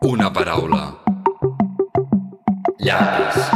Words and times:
Una 0.00 0.32
paraula. 0.32 0.96
Llapis. 2.78 3.49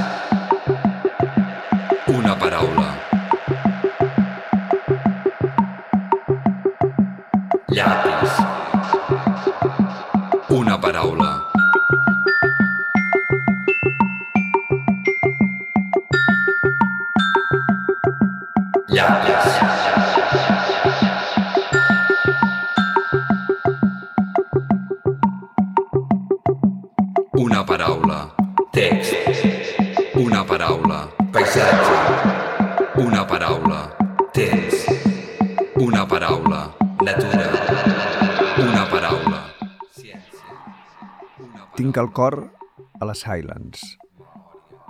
El 42.04 42.12
cor 42.12 42.52
a 43.00 43.06
les 43.08 43.22
Highlands. 43.24 43.80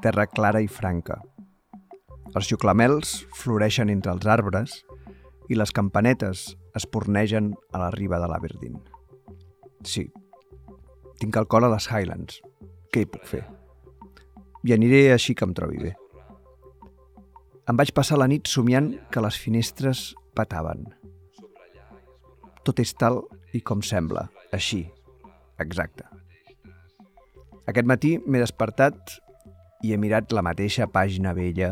Terra 0.02 0.26
clara 0.26 0.60
i 0.64 0.66
franca. 0.66 1.20
Els 2.34 2.48
xuclamels 2.50 3.12
floreixen 3.38 3.92
entre 3.92 4.10
els 4.16 4.26
arbres 4.26 4.80
i 5.46 5.54
les 5.54 5.70
campanetes 5.76 6.42
es 6.74 6.86
pornegen 6.90 7.52
a 7.70 7.82
la 7.84 7.90
riba 7.94 8.18
de 8.18 8.30
l'Aberdeen. 8.30 8.80
Sí, 9.86 10.08
tinc 11.20 11.38
el 11.38 11.46
cor 11.46 11.68
a 11.68 11.70
les 11.70 11.86
Highlands. 11.86 12.40
Què 12.90 13.04
hi 13.04 13.10
puc 13.12 13.30
fer? 13.30 13.44
I 14.66 14.74
aniré 14.74 15.04
així 15.12 15.36
que 15.38 15.46
em 15.46 15.54
trobi 15.54 15.78
bé. 15.84 15.94
Em 17.70 17.78
vaig 17.78 17.94
passar 17.94 18.18
la 18.18 18.30
nit 18.32 18.50
somiant 18.50 18.90
que 19.14 19.22
les 19.22 19.38
finestres 19.38 20.08
petaven. 20.34 20.88
Tot 22.66 22.82
és 22.82 22.96
tal 22.98 23.22
i 23.54 23.62
com 23.62 23.86
sembla, 23.86 24.26
així, 24.56 24.82
exacte. 25.62 26.13
Aquest 27.64 27.88
matí 27.88 28.16
m'he 28.20 28.42
despertat 28.42 29.14
i 29.84 29.94
he 29.94 29.98
mirat 30.00 30.32
la 30.36 30.42
mateixa 30.44 30.84
pàgina 30.92 31.32
vella, 31.36 31.70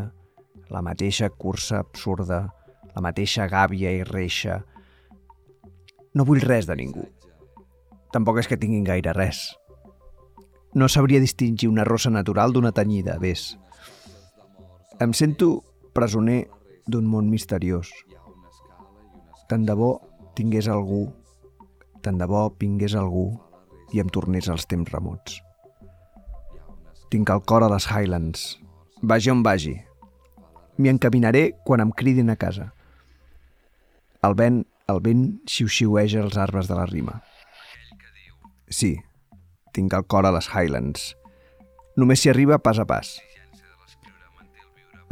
la 0.73 0.81
mateixa 0.81 1.29
cursa 1.29 1.83
absurda, 1.83 2.47
la 2.95 3.03
mateixa 3.05 3.45
gàbia 3.49 3.91
i 3.93 4.01
reixa. 4.07 4.63
No 6.17 6.25
vull 6.25 6.41
res 6.41 6.65
de 6.69 6.77
ningú. 6.79 7.05
Tampoc 8.13 8.41
és 8.41 8.49
que 8.49 8.57
tinguin 8.57 8.85
gaire 8.89 9.13
res. 9.13 9.51
No 10.73 10.89
sabria 10.89 11.21
distingir 11.21 11.69
una 11.69 11.85
rosa 11.85 12.09
natural 12.09 12.53
d'una 12.53 12.73
tenyida, 12.73 13.19
ves. 13.21 13.53
Em 15.01 15.13
sento 15.13 15.61
presoner 15.93 16.47
d'un 16.89 17.05
món 17.05 17.29
misteriós. 17.29 17.93
Tant 19.49 19.65
de 19.69 19.77
bo 19.77 19.93
tingués 20.33 20.65
algú, 20.73 21.05
tant 22.01 22.17
de 22.17 22.25
bo 22.25 22.47
vingués 22.57 22.97
algú 22.97 23.29
i 23.93 24.01
em 24.01 24.09
tornés 24.09 24.49
als 24.49 24.65
temps 24.65 24.89
remots. 24.89 25.41
Tinc 27.13 27.29
el 27.29 27.43
cor 27.45 27.61
a 27.61 27.67
les 27.69 27.85
Highlands. 27.85 28.43
Vagi 29.05 29.29
on 29.29 29.43
vagi. 29.45 29.75
M'hi 30.81 30.89
encaminaré 30.89 31.43
quan 31.61 31.83
em 31.83 31.91
cridin 31.93 32.33
a 32.33 32.35
casa. 32.41 32.71
El 34.25 34.33
vent, 34.39 34.63
el 34.89 35.01
vent 35.05 35.27
xiu-xiueja 35.45 36.23
els 36.23 36.39
arbres 36.41 36.71
de 36.71 36.73
la 36.79 36.87
rima. 36.89 37.19
Sí, 38.65 38.95
tinc 39.77 39.93
el 39.93 40.07
cor 40.09 40.25
a 40.25 40.31
les 40.33 40.47
Highlands. 40.49 41.11
Només 42.01 42.23
s'hi 42.23 42.31
arriba 42.33 42.57
pas 42.57 42.81
a 42.81 42.87
pas. 42.89 43.11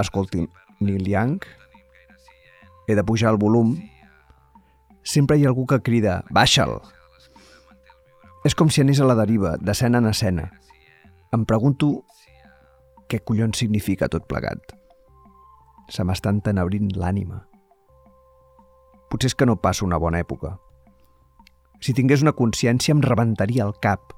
Escolti, 0.02 0.48
Neil 0.80 1.06
Young, 1.06 1.46
he 2.88 2.98
de 2.98 3.04
pujar 3.06 3.36
el 3.36 3.38
volum. 3.38 3.76
Sempre 5.04 5.38
hi 5.38 5.46
ha 5.46 5.54
algú 5.54 5.68
que 5.70 5.84
crida, 5.86 6.24
baixa'l. 6.34 6.80
És 8.42 8.58
com 8.58 8.74
si 8.74 8.82
anés 8.82 8.98
a 8.98 9.06
la 9.06 9.20
deriva, 9.22 9.54
d'escena 9.62 10.02
en 10.02 10.10
escena. 10.16 10.50
Em 11.32 11.46
pregunto 11.48 11.88
què 13.08 13.22
collons 13.24 13.62
significa 13.62 14.10
tot 14.12 14.26
plegat. 14.28 14.74
Se 15.88 16.04
m'està 16.04 16.34
entenebrint 16.36 16.90
l'ànima. 17.00 17.38
Potser 19.08 19.32
és 19.32 19.38
que 19.40 19.48
no 19.48 19.56
passo 19.64 19.86
una 19.88 20.00
bona 20.00 20.20
època. 20.20 20.58
Si 21.80 21.96
tingués 21.96 22.26
una 22.26 22.36
consciència 22.36 22.92
em 22.92 23.04
rebentaria 23.06 23.64
el 23.64 23.72
cap. 23.80 24.12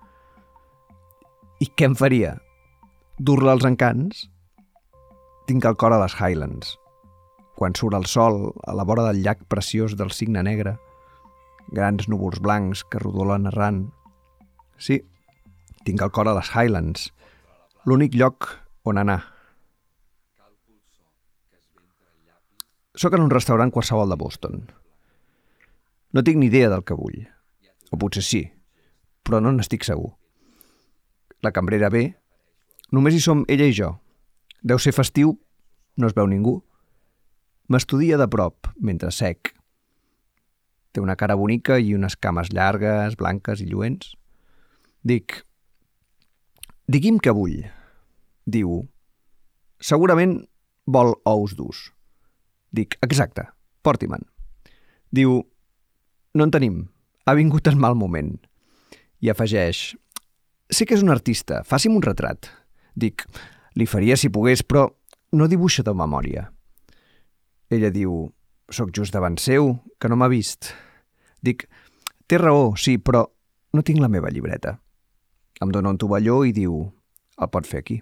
I 1.61 1.69
què 1.69 1.91
em 1.91 1.99
faria? 2.01 2.33
Dur-la 3.21 3.53
als 3.59 3.69
encants? 3.69 4.25
Tinc 5.45 5.69
el 5.69 5.77
cor 5.77 5.93
a 5.93 6.01
les 6.01 6.17
Highlands. 6.17 6.75
Quan 7.53 7.77
surt 7.77 7.93
el 7.93 8.09
sol 8.09 8.47
a 8.65 8.73
la 8.73 8.89
vora 8.89 9.05
del 9.05 9.21
llac 9.21 9.45
preciós 9.53 9.93
del 10.01 10.09
cigne 10.17 10.41
negre, 10.41 10.79
grans 11.69 12.09
núvols 12.09 12.41
blancs 12.41 12.81
que 12.89 13.05
rodolen 13.05 13.51
arran. 13.53 13.83
Sí, 14.81 15.03
tinc 15.83 16.01
el 16.01 16.11
cor 16.15 16.29
a 16.29 16.35
les 16.37 16.49
Highlands, 16.53 17.11
l'únic 17.85 18.15
lloc 18.15 18.49
on 18.87 18.99
anar. 19.01 19.21
Soc 22.95 23.15
en 23.17 23.23
un 23.25 23.31
restaurant 23.33 23.71
qualsevol 23.73 24.11
de 24.11 24.17
Boston. 24.19 24.67
No 26.13 26.21
tinc 26.21 26.37
ni 26.37 26.51
idea 26.51 26.69
del 26.69 26.83
que 26.85 26.97
vull. 26.97 27.23
O 27.89 27.97
potser 27.97 28.21
sí, 28.25 28.43
però 29.25 29.39
no 29.41 29.51
n'estic 29.51 29.85
segur. 29.87 30.11
La 31.41 31.51
cambrera 31.51 31.89
ve. 31.89 32.11
Només 32.93 33.17
hi 33.17 33.23
som 33.23 33.41
ella 33.49 33.65
i 33.65 33.73
jo. 33.73 33.95
Deu 34.61 34.79
ser 34.79 34.93
festiu, 34.93 35.33
no 35.97 36.07
es 36.07 36.13
veu 36.15 36.29
ningú. 36.29 36.59
M'estudia 37.67 38.19
de 38.21 38.27
prop, 38.29 38.69
mentre 38.77 39.09
sec. 39.11 39.55
Té 40.93 41.01
una 41.01 41.17
cara 41.17 41.35
bonica 41.35 41.79
i 41.81 41.95
unes 41.97 42.15
cames 42.15 42.53
llargues, 42.53 43.17
blanques 43.17 43.63
i 43.63 43.67
lluents. 43.71 44.13
Dic, 45.01 45.41
digui'm 46.87 47.19
què 47.23 47.33
vull. 47.35 47.63
Diu, 48.45 48.83
segurament 49.79 50.41
vol 50.85 51.13
ous 51.29 51.55
durs. 51.55 51.87
Dic, 52.73 52.97
exacte, 53.05 53.45
porti-me'n. 53.85 54.25
Diu, 55.13 55.39
no 56.33 56.47
en 56.47 56.51
tenim, 56.51 56.79
ha 57.25 57.35
vingut 57.37 57.69
en 57.69 57.79
mal 57.79 57.95
moment. 57.95 58.33
I 59.23 59.31
afegeix, 59.31 59.93
sé 60.73 60.87
que 60.89 60.97
és 60.97 61.03
un 61.05 61.13
artista, 61.13 61.61
faci'm 61.63 61.95
un 61.95 62.03
retrat. 62.03 62.49
Dic, 62.95 63.23
li 63.79 63.87
faria 63.87 64.17
si 64.19 64.33
pogués, 64.33 64.65
però 64.65 64.87
no 65.33 65.47
dibuixa 65.47 65.85
de 65.85 65.93
memòria. 65.95 66.47
Ella 67.73 67.93
diu, 67.93 68.27
sóc 68.69 68.91
just 68.93 69.13
davant 69.13 69.37
seu, 69.41 69.77
que 69.99 70.09
no 70.09 70.17
m'ha 70.19 70.29
vist. 70.29 70.73
Dic, 71.41 71.67
té 72.27 72.37
raó, 72.41 72.73
sí, 72.75 72.97
però 72.97 73.23
no 73.73 73.85
tinc 73.85 74.01
la 74.01 74.11
meva 74.11 74.31
llibreta. 74.33 74.77
Em 75.63 75.71
dóna 75.71 75.93
un 75.93 75.99
tovalló 76.01 76.41
i 76.43 76.51
diu, 76.51 76.75
el 77.39 77.49
pot 77.53 77.67
fer 77.69 77.79
aquí. 77.83 78.01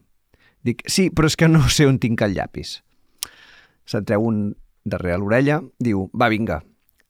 Dic, 0.66 0.82
sí, 0.90 1.10
però 1.14 1.30
és 1.30 1.38
que 1.38 1.50
no 1.50 1.62
sé 1.70 1.86
on 1.90 2.00
tinc 2.02 2.22
el 2.26 2.34
llapis. 2.34 2.80
Se'n 3.86 4.06
treu 4.06 4.26
un 4.26 4.44
darrere 4.86 5.20
l'orella, 5.22 5.60
diu, 5.78 6.08
va, 6.18 6.30
vinga, 6.34 6.62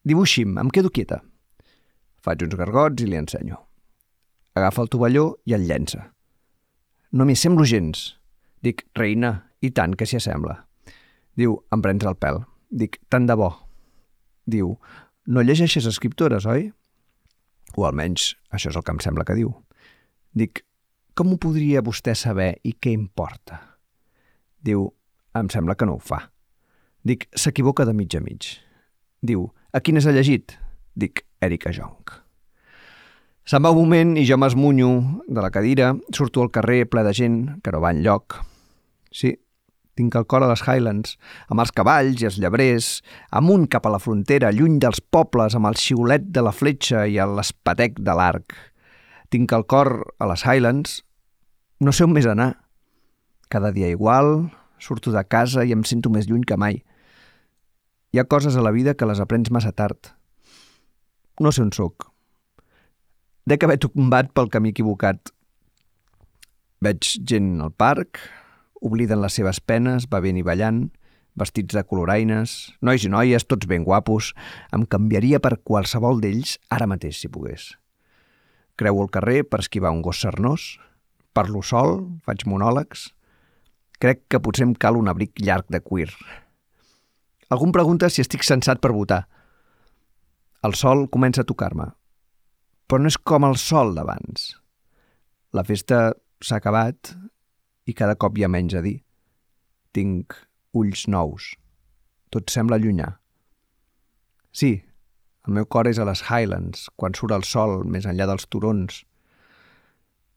dibuixi'm, 0.07 0.57
em 0.59 0.71
quedo 0.75 0.91
quieta. 0.91 1.21
Faig 2.21 2.43
uns 2.45 2.57
gargots 2.59 3.03
i 3.03 3.07
li 3.07 3.19
ensenyo. 3.19 3.61
Agafa 4.59 4.83
el 4.83 4.91
tovalló 4.91 5.25
i 5.47 5.55
el 5.55 5.63
llença. 5.69 6.09
No 7.15 7.27
m'hi 7.27 7.37
semblo 7.39 7.65
gens. 7.67 8.17
Dic, 8.61 8.85
reina, 8.95 9.33
i 9.63 9.71
tant 9.71 9.95
que 9.95 10.05
s'hi 10.05 10.19
assembla. 10.19 10.57
Diu, 11.39 11.55
em 11.71 11.81
prens 11.83 12.05
el 12.05 12.17
pèl. 12.19 12.43
Dic, 12.69 12.99
tant 13.09 13.27
de 13.27 13.35
bo. 13.39 13.49
Diu, 14.51 14.75
no 15.27 15.43
llegeixes 15.43 15.87
escriptores, 15.87 16.45
oi? 16.45 16.69
O 17.77 17.87
almenys 17.87 18.33
això 18.51 18.71
és 18.71 18.77
el 18.77 18.83
que 18.83 18.95
em 18.95 19.01
sembla 19.03 19.25
que 19.27 19.37
diu. 19.37 19.53
Dic, 20.31 20.61
com 21.11 21.33
ho 21.33 21.37
podria 21.41 21.81
vostè 21.83 22.13
saber 22.15 22.53
i 22.63 22.71
què 22.79 22.93
importa? 22.95 23.57
Diu, 24.63 24.85
em 25.35 25.49
sembla 25.51 25.75
que 25.75 25.87
no 25.87 25.97
ho 25.97 25.99
fa. 25.99 26.21
Dic, 27.03 27.27
s'equivoca 27.35 27.83
de 27.83 27.95
mig 27.97 28.15
a 28.15 28.21
mig. 28.23 28.47
Diu, 29.19 29.49
a 29.75 29.81
quines 29.83 30.07
ha 30.07 30.15
llegit? 30.15 30.55
Dic, 30.95 31.25
Erika 31.43 31.73
Jonc. 31.75 32.15
Se'n 33.43 33.63
va 33.65 33.73
un 33.73 33.81
moment 33.81 34.15
i 34.15 34.23
jo 34.23 34.37
m'esmunyo 34.39 34.89
de 35.27 35.43
la 35.43 35.51
cadira, 35.51 35.91
surto 36.15 36.45
al 36.45 36.51
carrer 36.55 36.85
ple 36.87 37.03
de 37.03 37.11
gent 37.17 37.37
que 37.65 37.75
no 37.75 37.81
va 37.83 37.91
enlloc. 37.91 38.37
Sí, 39.11 39.33
tinc 39.99 40.15
el 40.15 40.27
cor 40.31 40.45
a 40.45 40.51
les 40.53 40.63
Highlands, 40.63 41.17
amb 41.51 41.59
els 41.65 41.75
cavalls 41.75 42.21
i 42.23 42.29
els 42.29 42.39
llebrers, 42.39 42.91
amunt 43.35 43.67
cap 43.67 43.85
a 43.85 43.91
la 43.91 43.99
frontera, 43.99 44.53
lluny 44.55 44.79
dels 44.79 45.03
pobles, 45.03 45.57
amb 45.57 45.67
el 45.67 45.79
xiulet 45.81 46.31
de 46.31 46.45
la 46.45 46.55
fletxa 46.55 47.03
i 47.09 47.19
l'espatec 47.19 47.99
de 47.99 48.15
l'arc. 48.15 48.55
Tinc 49.31 49.53
el 49.55 49.63
cor 49.63 50.11
a 50.19 50.27
les 50.27 50.41
Highlands, 50.43 51.05
no 51.79 51.93
sé 51.95 52.03
on 52.03 52.11
més 52.11 52.25
anar. 52.27 52.65
Cada 53.47 53.71
dia 53.71 53.87
igual, 53.87 54.51
surto 54.75 55.13
de 55.15 55.23
casa 55.23 55.63
i 55.63 55.71
em 55.71 55.85
sento 55.87 56.11
més 56.11 56.27
lluny 56.27 56.43
que 56.43 56.57
mai. 56.59 56.81
Hi 58.11 58.19
ha 58.19 58.27
coses 58.27 58.57
a 58.59 58.65
la 58.65 58.73
vida 58.75 58.97
que 58.99 59.07
les 59.07 59.23
aprens 59.23 59.47
massa 59.55 59.71
tard. 59.71 60.11
No 61.39 61.55
sé 61.55 61.63
on 61.63 61.71
sóc. 61.71 62.09
Dec 63.47 63.63
haver 63.63 63.79
tombat 63.79 64.35
pel 64.35 64.51
camí 64.51 64.75
equivocat. 64.75 65.31
Veig 66.83 67.15
gent 67.23 67.53
al 67.63 67.71
parc, 67.71 68.19
obliden 68.83 69.23
les 69.23 69.39
seves 69.39 69.61
penes, 69.63 70.09
bevent 70.11 70.41
i 70.41 70.43
ballant, 70.43 70.89
vestits 71.39 71.77
de 71.77 71.85
coloraines, 71.87 72.73
nois 72.83 73.07
i 73.07 73.11
noies, 73.15 73.47
tots 73.47 73.69
ben 73.69 73.87
guapos. 73.87 74.33
Em 74.75 74.83
canviaria 74.83 75.39
per 75.39 75.61
qualsevol 75.63 76.19
d'ells 76.19 76.57
ara 76.67 76.89
mateix, 76.89 77.21
si 77.23 77.31
pogués. 77.31 77.77
Creu 78.79 79.01
el 79.01 79.09
carrer 79.13 79.41
per 79.47 79.61
esquivar 79.63 79.91
un 79.91 80.01
gos 80.05 80.21
cernós, 80.23 80.77
parlo 81.33 81.63
sol, 81.63 81.99
faig 82.25 82.47
monòlegs... 82.47 83.11
Crec 84.01 84.23
que 84.33 84.39
potser 84.41 84.65
em 84.65 84.71
cal 84.73 84.95
un 84.97 85.11
abric 85.11 85.37
llarg 85.45 85.67
de 85.69 85.77
cuir. 85.77 86.07
Algú 87.53 87.67
em 87.67 87.73
pregunta 87.75 88.07
si 88.09 88.23
estic 88.23 88.41
sensat 88.41 88.79
per 88.81 88.89
votar. 88.95 89.27
El 90.65 90.73
sol 90.73 91.03
comença 91.13 91.43
a 91.43 91.45
tocar-me, 91.45 91.85
però 92.89 93.03
no 93.03 93.11
és 93.13 93.19
com 93.21 93.45
el 93.45 93.59
sol 93.61 93.93
d'abans. 93.93 94.47
La 95.53 95.61
festa 95.67 95.99
s'ha 96.41 96.57
acabat 96.57 97.13
i 97.85 97.93
cada 97.93 98.17
cop 98.17 98.37
hi 98.37 98.47
ha 98.47 98.49
menys 98.49 98.73
a 98.73 98.81
dir. 98.81 98.97
Tinc 99.93 100.33
ulls 100.73 101.05
nous. 101.05 101.51
Tot 102.33 102.49
sembla 102.49 102.81
llunyà. 102.81 103.09
Sí, 104.49 104.79
el 105.47 105.55
meu 105.57 105.65
cor 105.65 105.89
és 105.89 105.99
a 105.99 106.05
les 106.05 106.21
Highlands, 106.27 106.89
quan 106.95 107.15
surt 107.17 107.33
el 107.33 107.45
sol 107.47 107.81
més 107.89 108.05
enllà 108.05 108.27
dels 108.29 108.45
turons. 108.45 109.01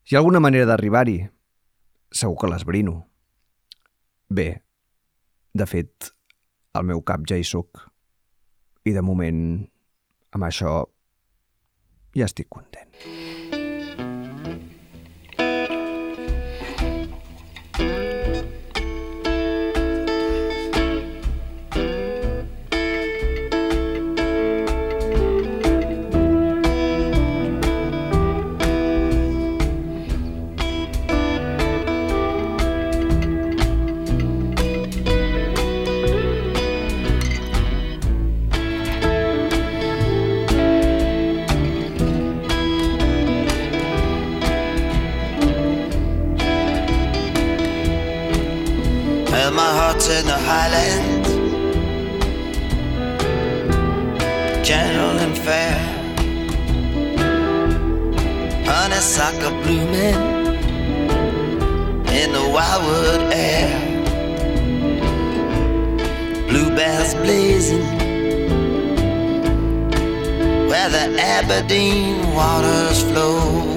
Hi 0.09 0.17
ha 0.17 0.21
alguna 0.23 0.41
manera 0.41 0.69
d'arribar-hi? 0.71 1.19
Segur 2.15 2.39
que 2.41 2.51
l'esbrino. 2.51 2.97
Bé, 4.29 4.49
de 5.55 5.67
fet, 5.69 6.11
al 6.75 6.89
meu 6.89 7.05
cap 7.07 7.27
ja 7.29 7.37
hi 7.37 7.45
sóc. 7.45 7.85
I 8.85 8.93
de 8.97 9.05
moment, 9.05 9.41
amb 10.37 10.49
això, 10.49 10.81
ja 12.17 12.29
estic 12.29 12.49
content. 12.49 12.91
Well, 12.97 13.44
highlands, 50.65 51.29
gentle 54.67 55.19
and 55.25 55.37
fair. 55.37 55.77
Honeysuckle 58.65 59.57
blooming 59.63 60.21
in 62.21 62.29
the 62.33 62.45
wildwood 62.55 63.21
air. 63.33 63.69
Bluebells 66.49 67.15
blazing 67.15 67.89
where 70.69 70.89
the 70.89 71.05
Aberdeen 71.21 72.33
waters 72.35 73.03
flow. 73.03 73.74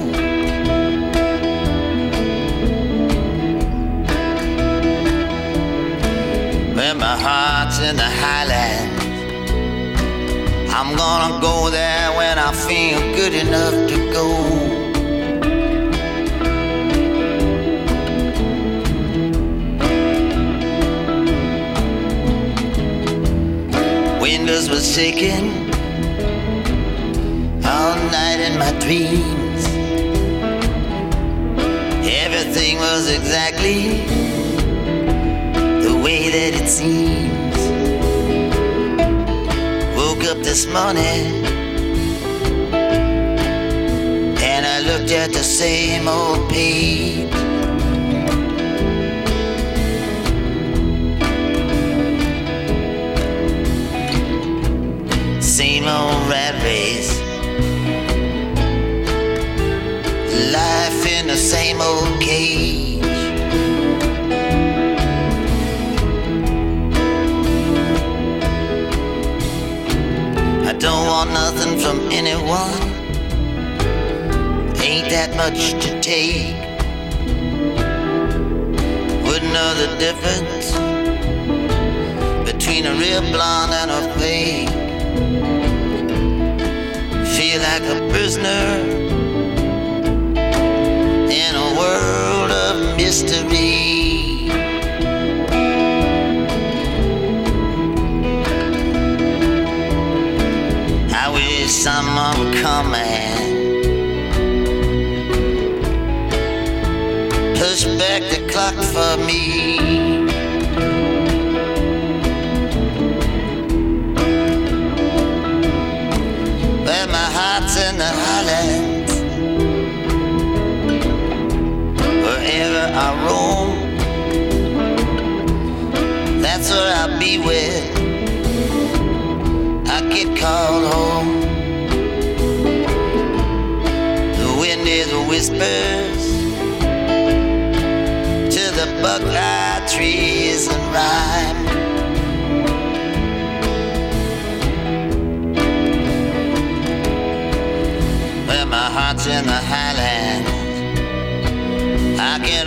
Where 6.78 6.94
my 6.94 7.18
heart's 7.18 7.80
in 7.80 7.96
the 7.96 8.04
highlands. 8.04 9.02
I'm 10.72 10.94
gonna 10.96 11.40
go 11.40 11.70
there 11.70 12.12
when 12.16 12.38
I 12.38 12.52
feel 12.52 13.00
good 13.16 13.34
enough 13.34 13.74
to 13.90 13.96
go. 14.12 14.28
Windows 24.22 24.70
were 24.70 24.78
shaking 24.78 25.50
all 27.66 27.96
night 28.12 28.38
in 28.38 28.56
my 28.56 28.70
dreams. 28.78 29.66
Everything 32.06 32.76
was 32.76 33.10
exactly 33.10 34.17
way 36.08 36.30
that 36.30 36.52
it 36.60 36.68
seems. 36.78 37.58
Woke 39.98 40.24
up 40.32 40.38
this 40.42 40.64
morning 40.76 41.24
and 44.52 44.62
I 44.74 44.78
looked 44.88 45.12
at 45.12 45.30
the 45.38 45.44
same 45.60 46.08
old 46.08 46.48
page. 46.48 47.32
Same 55.42 55.86
old 55.96 56.20
rat 56.30 56.54
race. 56.68 57.12
Life 60.58 61.00
in 61.16 61.26
the 61.26 61.40
same 61.52 61.82
old 61.82 62.18
cage. 62.22 62.87
Don't 70.78 71.06
want 71.06 71.30
nothing 71.32 71.78
from 71.80 71.98
anyone. 72.12 72.72
Ain't 74.80 75.08
that 75.10 75.34
much 75.36 75.72
to 75.84 76.00
take. 76.00 76.54
Wouldn't 79.24 79.52
know 79.52 79.74
the 79.74 79.88
difference 79.98 80.70
between 82.50 82.86
a 82.86 82.94
real 82.94 83.22
blonde 83.32 83.72
and 83.72 83.90
a 83.90 84.02
fake. 84.18 84.68
Feel 87.36 87.60
like 87.60 87.82
a 87.82 88.08
prisoner 88.10 89.07
me. 109.28 109.57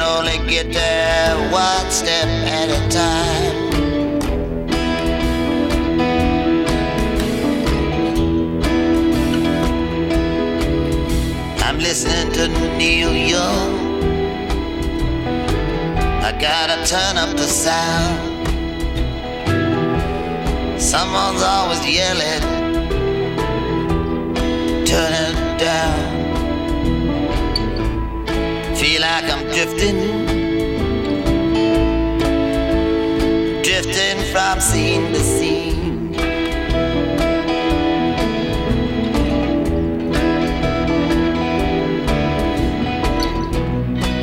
Can 0.01 0.17
only 0.17 0.49
get 0.49 0.71
there 0.73 1.35
one 1.51 1.91
step 1.91 2.27
at 2.27 2.69
a 2.69 2.81
time. 2.89 3.55
I'm 11.63 11.77
listening 11.79 12.31
to 12.33 12.47
Neil 12.77 13.13
Young. 13.13 13.71
I 16.23 16.31
gotta 16.39 16.77
turn 16.85 17.17
up 17.17 17.35
the 17.35 17.47
sound. 17.47 18.29
Someone's 20.81 21.43
always 21.43 21.85
yelling, 21.87 22.41
turn 24.85 25.13
it 25.13 25.59
down. 25.59 26.10
Like 29.11 29.29
I'm 29.29 29.43
drifting, 29.51 29.97
drifting 33.61 34.19
from 34.31 34.61
scene 34.61 35.11
to 35.11 35.19
scene. 35.19 36.15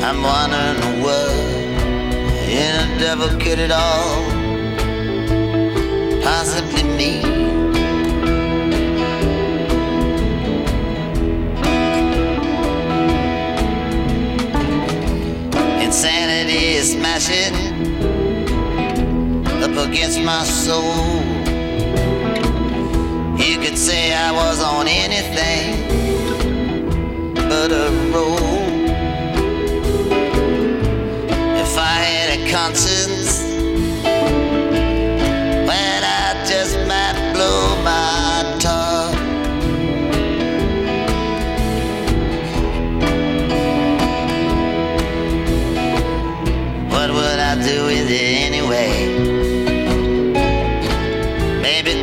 I'm 0.06 0.22
wondering 0.22 1.02
what 1.02 1.32
in 2.48 2.72
a 2.84 2.98
devil 2.98 3.28
could 3.42 3.58
it 3.58 3.70
all 3.70 4.24
possibly 6.22 6.84
mean? 6.96 7.57
Smashing 17.18 17.54
up 19.62 19.88
against 19.88 20.20
my 20.20 20.44
soul. 20.44 21.22
You 23.36 23.58
could 23.58 23.76
say 23.76 24.14
I 24.14 24.30
was 24.32 24.62
on 24.62 24.86
anything 24.86 25.86
but 27.34 27.72
a 27.72 27.90
roll. 28.14 28.38
If 31.56 31.76
I 31.76 31.94
had 32.08 32.38
a 32.38 32.50
conscience, 32.50 32.97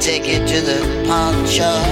take 0.05 0.27
it 0.27 0.47
to 0.47 0.61
the 0.61 1.03
pawn 1.07 1.33
shop. 1.47 1.83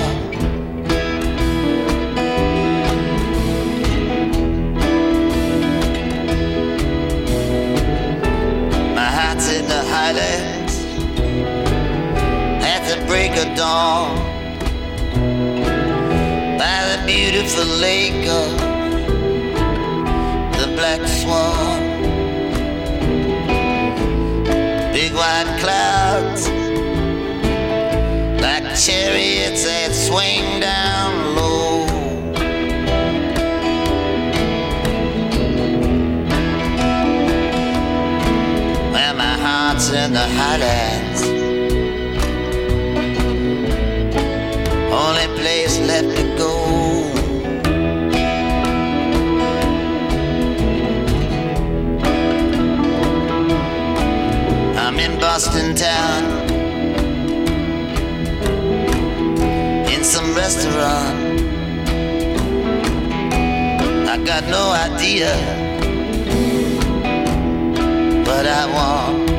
My 8.93 9.09
heart's 9.17 9.49
in 9.51 9.67
the 9.67 9.83
highlands 9.95 10.75
at 12.63 12.81
the 12.87 13.03
break 13.07 13.31
of 13.31 13.57
dawn 13.57 14.15
by 16.59 16.77
the 16.91 17.03
beautiful 17.07 17.65
lake 17.65 18.27
of 18.29 18.51
the 20.59 20.67
Black 20.77 21.01
Swan. 21.07 21.72
Chariots 28.85 29.63
that 29.63 29.95
swing 29.95 30.59
down 30.59 31.35
low. 31.37 31.85
Well, 38.91 39.15
my 39.15 39.37
heart's 39.39 39.89
in 39.89 40.11
the 40.11 40.19
highlands. 40.19 41.02
Got 64.39 64.49
no 64.49 64.71
idea 64.71 65.31
what 68.25 68.47
I 68.47 68.65
want. 68.75 69.29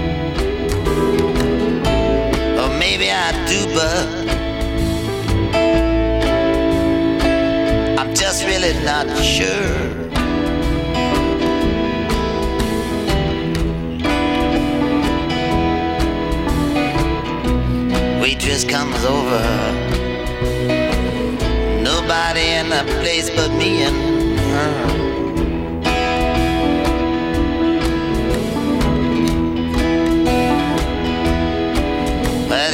Or 2.60 2.68
maybe 2.78 3.10
I 3.10 3.32
do, 3.48 3.60
but 3.74 4.06
I'm 7.98 8.14
just 8.14 8.44
really 8.44 8.72
not 8.84 9.08
sure. 9.18 9.74
Waitress 18.22 18.62
comes 18.62 19.04
over. 19.04 19.42
Nobody 21.82 22.46
in 22.60 22.68
the 22.68 22.84
place 23.00 23.28
but 23.30 23.50
me 23.54 23.82
and 23.82 24.13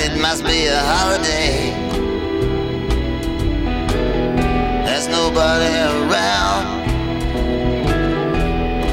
it 0.03 0.21
must 0.21 0.45
be 0.45 0.67
a 0.67 0.79
holiday. 0.79 1.73
There's 4.85 5.09
nobody 5.09 5.73
around. 5.93 6.67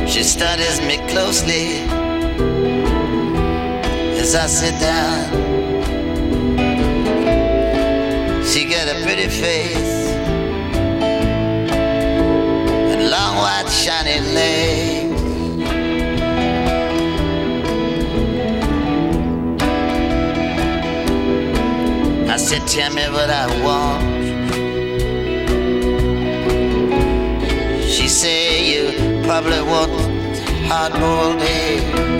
She 0.07 0.23
studies 0.23 0.81
me 0.81 0.97
closely 1.11 1.65
as 4.21 4.35
I 4.35 4.47
sit 4.47 4.75
down. 4.79 5.25
She 8.43 8.65
got 8.65 8.87
a 8.87 8.95
pretty 9.03 9.29
face 9.29 9.86
long 13.17 13.35
white 13.37 13.69
shiny 13.69 14.19
legs. 14.37 15.21
I 22.29 22.37
said, 22.37 22.63
tell 22.67 22.93
me 22.93 23.05
what 23.15 23.29
I 23.29 23.45
want. 23.65 24.03
She 27.93 28.07
said, 28.07 28.65
you 28.71 28.83
probably 29.25 29.61
want 29.71 29.91
hard-boiled 30.69 31.41
eggs. 31.41 32.17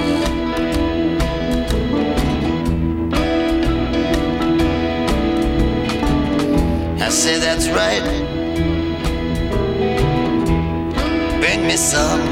I 7.07 7.09
said, 7.09 7.41
that's 7.41 7.67
right. 7.69 8.36
Bring 11.47 11.65
me 11.65 11.77
some. 11.77 12.27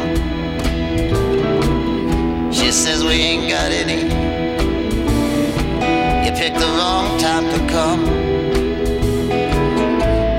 She 2.51 2.69
says, 2.69 3.01
we 3.01 3.13
ain't 3.13 3.49
got 3.49 3.71
any. 3.71 4.01
You 6.25 6.31
picked 6.35 6.59
the 6.59 6.67
wrong 6.77 7.17
time 7.17 7.45
to 7.53 7.59
come. 7.71 8.03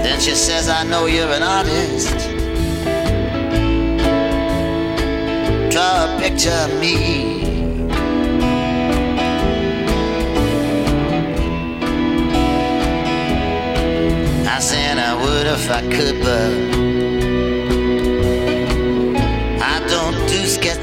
Then 0.05 0.21
she 0.21 0.35
says, 0.35 0.69
I 0.69 0.85
know 0.85 1.07
you're 1.07 1.27
an 1.27 1.43
artist. 1.43 2.19
Draw 5.73 6.05
a 6.05 6.21
picture 6.21 6.51
of 6.51 6.79
me. 6.79 7.47
I 14.47 14.59
said 14.61 14.99
I 14.99 15.15
would 15.23 15.47
if 15.47 15.71
I 15.71 15.81
could, 15.81 16.21
but 16.23 16.96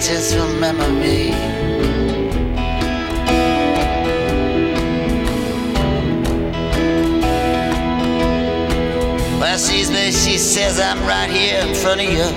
do 0.03 0.09
sketches 0.09 0.33
from 0.33 0.59
memory. 0.59 1.31
Well, 9.39 9.57
sees 9.57 9.89
me, 9.91 10.11
she 10.11 10.37
says 10.37 10.79
I'm 10.79 10.99
right 11.01 11.29
here 11.29 11.59
in 11.59 11.73
front 11.75 12.01
of 12.01 12.07
you. 12.07 12.29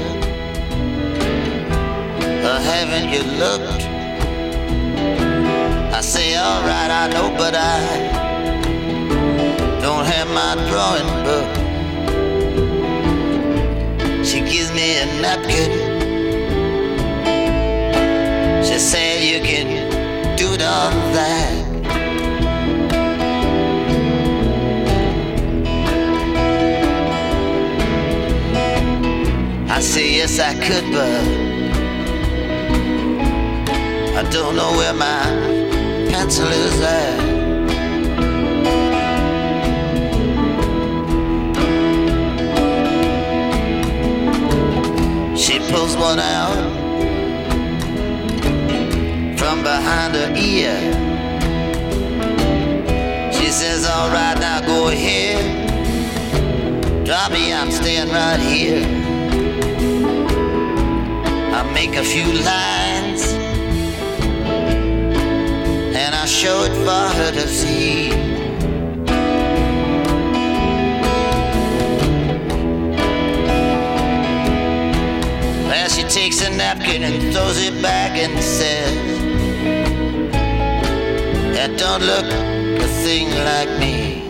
Or 2.45 2.61
haven't 2.61 3.11
you 3.13 3.23
looked? 3.39 3.85
I 5.93 6.01
say, 6.01 6.37
alright, 6.39 6.91
I 6.91 7.09
know, 7.09 7.35
but 7.37 7.55
I 7.57 7.81
don't 9.81 10.05
have 10.05 10.29
my 10.29 10.55
drawing 10.69 11.25
book. 11.25 11.49
She 14.25 14.41
gives 14.41 14.73
me 14.73 14.99
a 14.99 15.07
napkin. 15.21 15.96
They 18.77 18.83
said 18.83 19.25
you 19.25 19.41
can 19.41 20.37
do 20.37 20.53
it 20.53 20.61
all 20.61 20.91
that. 21.17 21.51
I 29.71 29.81
say 29.81 30.17
yes 30.17 30.39
I 30.39 30.53
could, 30.53 30.85
but 30.93 31.25
I 34.15 34.23
don't 34.31 34.55
know 34.57 34.73
where 34.73 34.93
my 34.93 35.25
pencil 36.11 36.47
is 36.49 36.81
at. 36.83 37.19
She 45.35 45.61
pulls 45.71 45.97
one 45.97 46.19
out 46.19 46.56
from 49.47 49.63
behind 49.63 50.13
her 50.17 50.35
ear. 50.35 50.77
She 53.33 53.47
says, 53.47 53.87
All 53.87 54.09
right, 54.09 54.37
now 54.41 54.61
go 54.61 54.89
ahead. 54.89 55.45
Drop 57.07 57.31
me, 57.31 57.53
I'm 57.53 57.71
staying 57.71 58.09
right 58.09 58.41
here. 58.41 58.85
I'll 61.55 61.73
make 61.73 61.95
a 61.95 62.03
few 62.03 62.27
lines 62.53 63.23
and 66.01 66.13
I'll 66.13 66.27
show 66.43 66.65
it 66.65 66.75
for 66.85 67.05
her 67.19 67.31
to 67.31 67.47
see. 67.47 68.11
Well, 75.69 75.89
she 75.89 76.03
takes 76.03 76.45
a 76.45 76.51
napkin 76.51 77.05
and 77.05 77.33
throws 77.33 77.59
it 77.63 77.81
back 77.81 78.19
and 78.19 78.43
says, 78.43 79.16
That 81.67 81.79
don't 81.81 82.03
look 82.03 82.27
a 82.81 82.87
thing 83.03 83.29
like 83.45 83.69
me. 83.81 84.23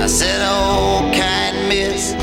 I 0.00 0.06
said, 0.06 0.40
Oh, 0.40 1.12
kind 1.14 1.68
miss, 1.68 2.14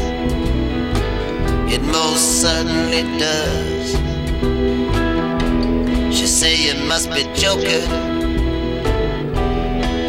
it 1.72 1.84
most 1.84 2.42
certainly 2.42 3.04
does. 3.20 3.92
She 6.18 6.26
said, 6.26 6.58
You 6.58 6.74
must 6.88 7.12
be 7.12 7.22
joking. 7.36 7.88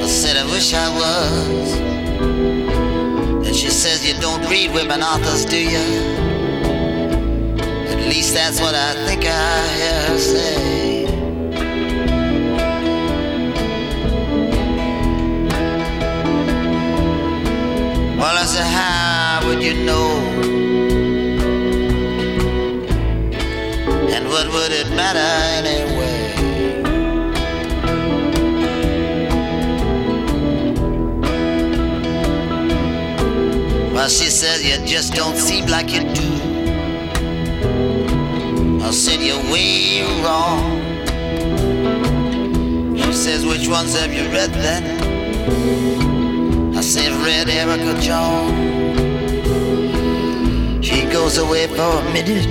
I 0.03 0.07
said, 0.07 0.39
I 0.39 0.47
wish 0.51 0.73
I 0.73 0.89
was. 1.03 1.79
And 3.47 3.55
she 3.55 3.69
says, 3.69 4.07
You 4.09 4.19
don't 4.19 4.49
read 4.49 4.73
women 4.73 5.03
authors, 5.03 5.45
do 5.45 5.59
you? 5.59 6.26
At 8.07 8.13
least 8.13 8.35
that's 8.35 8.61
what 8.61 8.73
I 8.73 8.95
think 9.05 9.25
I 9.25 9.67
hear 9.75 10.01
her 10.07 10.19
say. 10.19 11.05
Well, 18.17 18.37
I 18.39 18.45
said, 18.45 18.63
How 18.63 19.49
would 19.49 19.61
you 19.61 19.75
know? 19.85 20.21
And 24.15 24.29
what 24.29 24.47
would 24.53 24.71
it 24.71 24.89
matter 24.95 25.19
anyway? 25.67 26.07
Well, 33.93 34.09
she 34.09 34.31
says 34.31 34.65
you 34.65 34.87
just 34.87 35.13
don't 35.15 35.37
seem 35.37 35.67
like 35.67 35.93
you 35.93 36.05
do. 36.15 36.36
I 38.87 38.91
said 38.93 39.21
you're 39.21 39.43
way 39.51 40.03
wrong. 40.23 40.81
She 42.97 43.13
says, 43.13 43.45
which 43.45 43.67
ones 43.67 43.99
have 43.99 44.13
you 44.15 44.23
read 44.31 44.53
then? 44.53 44.85
I 46.73 46.81
said, 46.83 47.11
read 47.25 47.49
Erica 47.49 48.01
John. 48.01 48.53
She 50.81 51.05
goes 51.07 51.37
away 51.39 51.67
for 51.67 51.83
a 51.83 52.05
minute. 52.13 52.47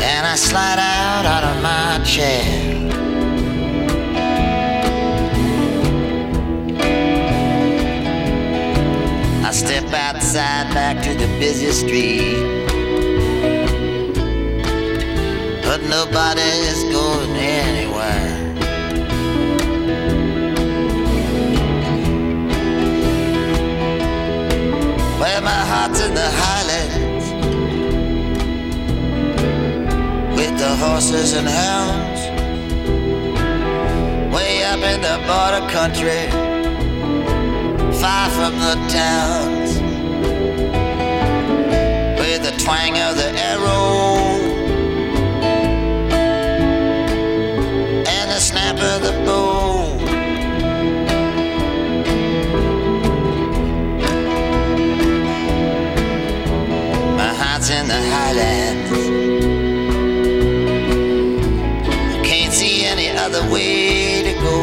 And 0.00 0.24
I 0.24 0.36
slide 0.36 0.78
out 0.78 1.26
out 1.26 1.42
of 1.42 1.60
my 1.60 2.04
chair. 2.04 2.44
I 9.44 9.50
step 9.50 9.92
outside 9.92 10.72
back 10.72 11.02
to 11.02 11.14
the 11.14 11.26
busy 11.40 11.72
street. 11.72 12.62
Nobody's 15.92 16.84
going 16.84 17.36
anywhere. 17.36 18.32
Well, 25.20 25.42
my 25.42 25.62
heart's 25.72 26.00
in 26.00 26.14
the 26.14 26.30
highlands 26.44 27.26
with 30.38 30.54
the 30.58 30.72
horses 30.84 31.34
and 31.34 31.46
hounds. 31.46 32.20
Way 34.34 34.64
up 34.64 34.82
in 34.92 34.98
the 35.08 35.18
border 35.28 35.64
country 35.78 36.24
far 38.00 38.30
from 38.30 38.54
the 38.66 38.76
towns 38.98 39.70
with 42.18 42.40
the 42.48 42.54
twang 42.64 42.98
of 42.98 43.16
the 43.16 43.31
the 57.92 58.00
highlands. 58.10 58.90
I 62.14 62.22
can't 62.24 62.52
see 62.52 62.86
any 62.86 63.10
other 63.10 63.42
way 63.52 64.22
to 64.28 64.32
go. 64.46 64.58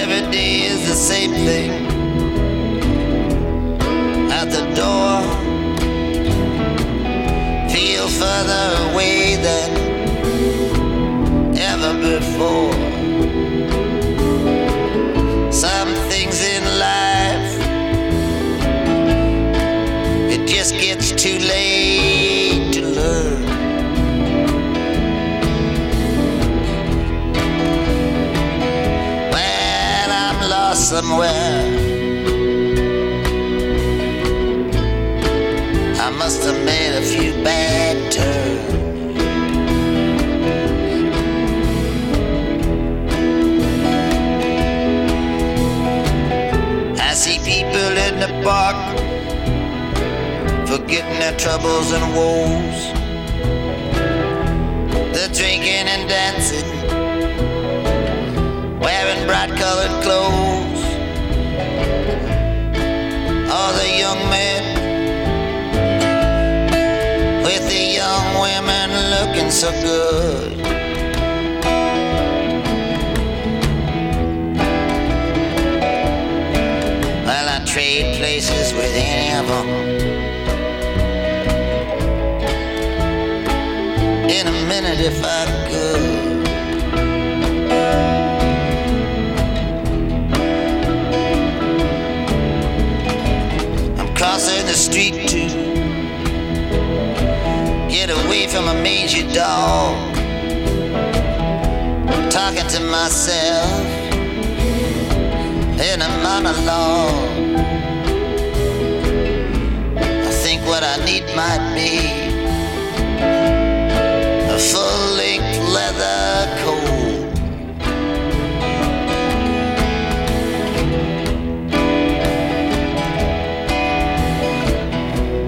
Every 0.00 0.22
day 0.30 0.52
is 0.72 0.88
the 0.88 0.94
same 0.94 1.32
thing. 1.32 1.73
Somewhere. 30.84 31.30
I 35.98 36.10
must 36.18 36.42
have 36.44 36.62
made 36.66 36.92
a 36.94 37.00
few 37.00 37.32
bad 37.42 38.12
turns. 38.12 38.74
I 47.00 47.14
see 47.14 47.38
people 47.38 47.92
in 48.06 48.20
the 48.20 48.30
park 48.44 48.76
forgetting 50.68 51.18
their 51.18 51.36
troubles 51.38 51.92
and 51.92 52.04
woes. 52.14 52.80
They're 55.14 55.32
drinking 55.32 55.88
and 55.94 56.06
dancing 56.10 56.74
wearing 58.84 59.26
bright 59.26 59.50
colored 59.56 59.93
looking 69.34 69.50
so 69.50 69.70
good. 69.82 70.56
Well, 77.26 77.48
I 77.48 77.64
trade 77.66 78.16
places 78.16 78.72
with 78.74 78.92
any 78.94 79.34
of 79.36 79.48
them. 79.48 79.68
In 84.30 84.46
a 84.46 84.52
minute, 84.68 85.00
if 85.00 85.24
I 85.24 85.46
could. 85.68 86.24
I'm 93.98 94.14
crossing 94.14 94.66
the 94.66 94.74
street 94.74 95.28
to 95.30 95.43
get 98.06 98.24
away 98.24 98.46
from 98.46 98.68
a 98.68 98.74
mangy 98.82 99.22
dog. 99.32 100.14
Talking 102.30 102.66
to 102.68 102.80
myself 102.80 103.80
in 105.80 106.02
a 106.02 106.08
monologue. 106.22 107.30
I 109.96 110.30
think 110.42 110.60
what 110.66 110.82
I 110.82 110.96
need 111.06 111.24
might 111.34 111.64
be 111.74 111.92
a 114.52 114.58
full 114.58 115.14
length 115.16 115.58
leather 115.72 116.46
coat. 116.62 117.30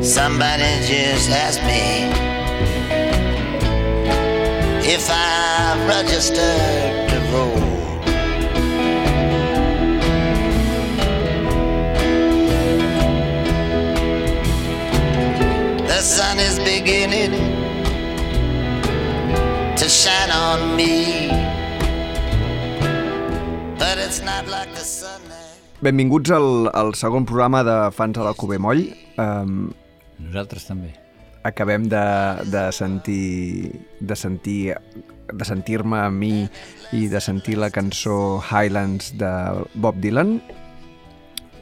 Somebody 0.02 0.70
just 0.86 1.28
asked 1.30 1.62
me 1.64 2.25
if 4.88 5.08
I 5.10 5.74
registered 5.88 7.08
to 7.10 7.18
vote. 7.34 7.74
The 15.90 16.00
sun 16.00 16.38
is 16.38 16.58
beginning 16.60 17.34
to 19.76 19.88
shine 19.88 20.30
on 20.30 20.76
me, 20.76 21.30
but 23.78 23.98
it's 23.98 24.22
not 24.22 24.46
like 24.46 24.70
the 24.74 24.84
sun. 24.86 25.20
Benvinguts 25.82 26.30
al, 26.30 26.70
al 26.72 26.94
segon 26.94 27.26
programa 27.26 27.64
de 27.66 27.76
Fans 27.92 28.16
a 28.16 28.22
l'Alcover 28.22 28.58
Moll. 28.58 28.86
Um, 29.18 29.74
Nosaltres 30.18 30.64
també. 30.70 30.94
Acabem 31.46 31.86
de, 31.88 32.06
de 32.50 32.72
sentir 32.72 33.80
de 34.00 34.16
sentir 34.16 34.74
de 35.32 35.44
sentir-me 35.44 35.98
a 35.98 36.10
mi 36.10 36.46
i 36.94 37.06
de 37.10 37.20
sentir 37.20 37.56
la 37.58 37.70
cançó 37.74 38.42
Highlands 38.46 39.16
de 39.18 39.32
Bob 39.74 39.98
Dylan. 40.02 40.36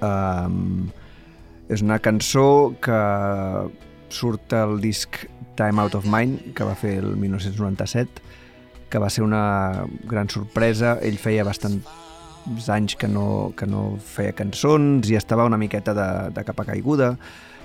Um, 0.05 0.91
és 1.73 1.81
una 1.81 1.99
cançó 2.05 2.75
que 2.85 2.99
surt 4.13 4.53
al 4.53 4.77
disc 4.83 5.23
Time 5.57 5.81
Out 5.81 5.97
of 5.97 6.09
Mind, 6.11 6.53
que 6.55 6.67
va 6.67 6.75
fer 6.77 6.99
el 7.01 7.17
1997, 7.17 8.21
que 8.91 9.01
va 9.01 9.09
ser 9.09 9.25
una 9.25 9.87
gran 10.05 10.29
sorpresa. 10.29 10.99
Ell 11.01 11.17
feia 11.17 11.47
bastants 11.47 12.69
anys 12.69 12.99
que 13.01 13.09
no, 13.09 13.55
que 13.57 13.67
no 13.67 13.95
feia 13.97 14.37
cançons 14.37 15.09
i 15.09 15.17
estava 15.17 15.49
una 15.49 15.57
miqueta 15.57 15.97
de, 15.97 16.09
de 16.37 16.45
capa 16.45 16.69
caiguda 16.69 17.15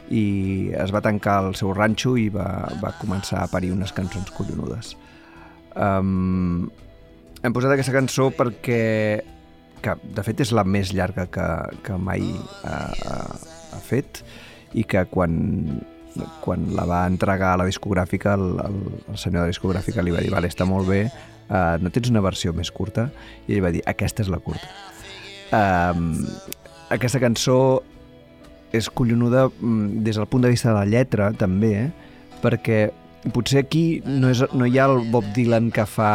i 0.10 0.72
es 0.74 0.94
va 0.94 1.02
tancar 1.06 1.40
el 1.46 1.56
seu 1.60 1.74
ranxo 1.76 2.16
i 2.18 2.28
va, 2.34 2.48
va 2.82 2.94
començar 3.02 3.44
a 3.44 3.50
parir 3.52 3.72
unes 3.76 3.94
cançons 3.96 4.32
collonudes. 4.34 4.96
Um, 5.78 6.70
hem 7.44 7.56
posat 7.56 7.76
aquesta 7.76 7.94
cançó 7.96 8.30
perquè 8.36 8.80
que 9.80 9.96
de 10.16 10.24
fet 10.26 10.42
és 10.44 10.52
la 10.56 10.66
més 10.68 10.92
llarga 10.96 11.28
que, 11.32 11.48
que 11.86 11.98
mai 12.02 12.26
ha, 12.68 12.80
ha, 13.08 13.20
ha 13.78 13.80
fet 13.86 14.24
i 14.76 14.84
que 14.84 15.06
quan, 15.12 15.38
quan 16.44 16.68
la 16.76 16.86
va 16.90 17.06
entregar 17.08 17.54
a 17.54 17.62
la 17.62 17.68
discogràfica 17.70 18.36
el, 18.36 18.48
el, 18.66 18.80
el 19.14 19.18
senyor 19.18 19.46
de 19.46 19.46
la 19.48 19.54
discogràfica 19.54 20.04
li 20.04 20.14
va 20.16 20.24
dir 20.26 20.34
vale, 20.34 20.52
està 20.52 20.68
molt 20.68 20.90
bé, 20.90 21.06
uh, 21.48 21.78
no 21.80 21.94
tens 21.96 22.12
una 22.12 22.24
versió 22.26 22.52
més 22.54 22.74
curta? 22.76 23.08
i 23.48 23.56
ell 23.56 23.64
va 23.64 23.72
dir, 23.76 23.86
aquesta 23.88 24.26
és 24.26 24.34
la 24.34 24.42
curta 24.44 24.68
um, 25.56 26.12
aquesta 26.92 27.24
cançó 27.24 27.60
és 28.76 28.90
collonuda 28.94 29.48
mm, 29.50 30.04
des 30.06 30.20
del 30.20 30.28
punt 30.30 30.46
de 30.46 30.52
vista 30.54 30.72
de 30.72 30.78
la 30.78 30.86
lletra, 30.86 31.32
també, 31.38 31.74
eh? 31.86 31.90
perquè 32.44 32.90
potser 33.34 33.66
aquí 33.66 34.02
no, 34.06 34.30
és, 34.32 34.44
no 34.56 34.68
hi 34.68 34.80
ha 34.80 34.88
el 34.88 35.04
Bob 35.12 35.28
Dylan 35.36 35.72
que 35.76 35.86
fa 35.90 36.12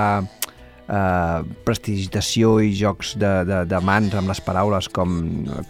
eh, 0.89 1.41
prestigitació 1.67 2.59
i 2.65 2.73
jocs 2.77 3.15
de, 3.21 3.33
de, 3.49 3.61
de 3.71 3.81
mans 3.85 4.15
amb 4.19 4.31
les 4.31 4.41
paraules 4.45 4.89
com, 4.93 5.19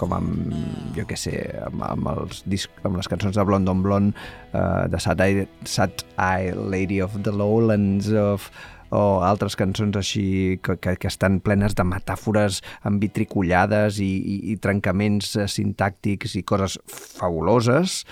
com 0.00 0.14
amb, 0.16 0.52
jo 0.96 1.06
què 1.08 1.18
sé, 1.18 1.38
amb, 1.68 1.84
amb, 1.88 2.12
els 2.16 2.44
disc, 2.50 2.70
amb 2.84 2.98
les 3.00 3.10
cançons 3.10 3.36
de 3.38 3.46
Blonde 3.46 3.72
on 3.72 3.82
Blonde, 3.84 4.28
eh, 4.52 4.84
de 4.90 5.00
Sad 5.02 5.24
Eye, 5.24 5.48
Sad 5.64 6.06
Eye 6.18 6.54
Lady 6.54 7.00
of 7.04 7.18
the 7.22 7.34
Lowlands, 7.34 8.10
of, 8.10 8.50
o 8.94 9.24
altres 9.26 9.56
cançons 9.58 9.96
així 9.98 10.60
que, 10.62 10.76
que, 10.78 10.94
que 11.00 11.10
estan 11.10 11.40
plenes 11.44 11.74
de 11.74 11.86
metàfores 11.88 12.60
envitricollades 12.86 13.98
i, 14.02 14.12
i, 14.18 14.36
i 14.52 14.56
trencaments 14.62 15.34
eh, 15.38 15.48
sintàctics 15.50 16.36
i 16.38 16.44
coses 16.46 16.78
fabuloses, 16.90 18.02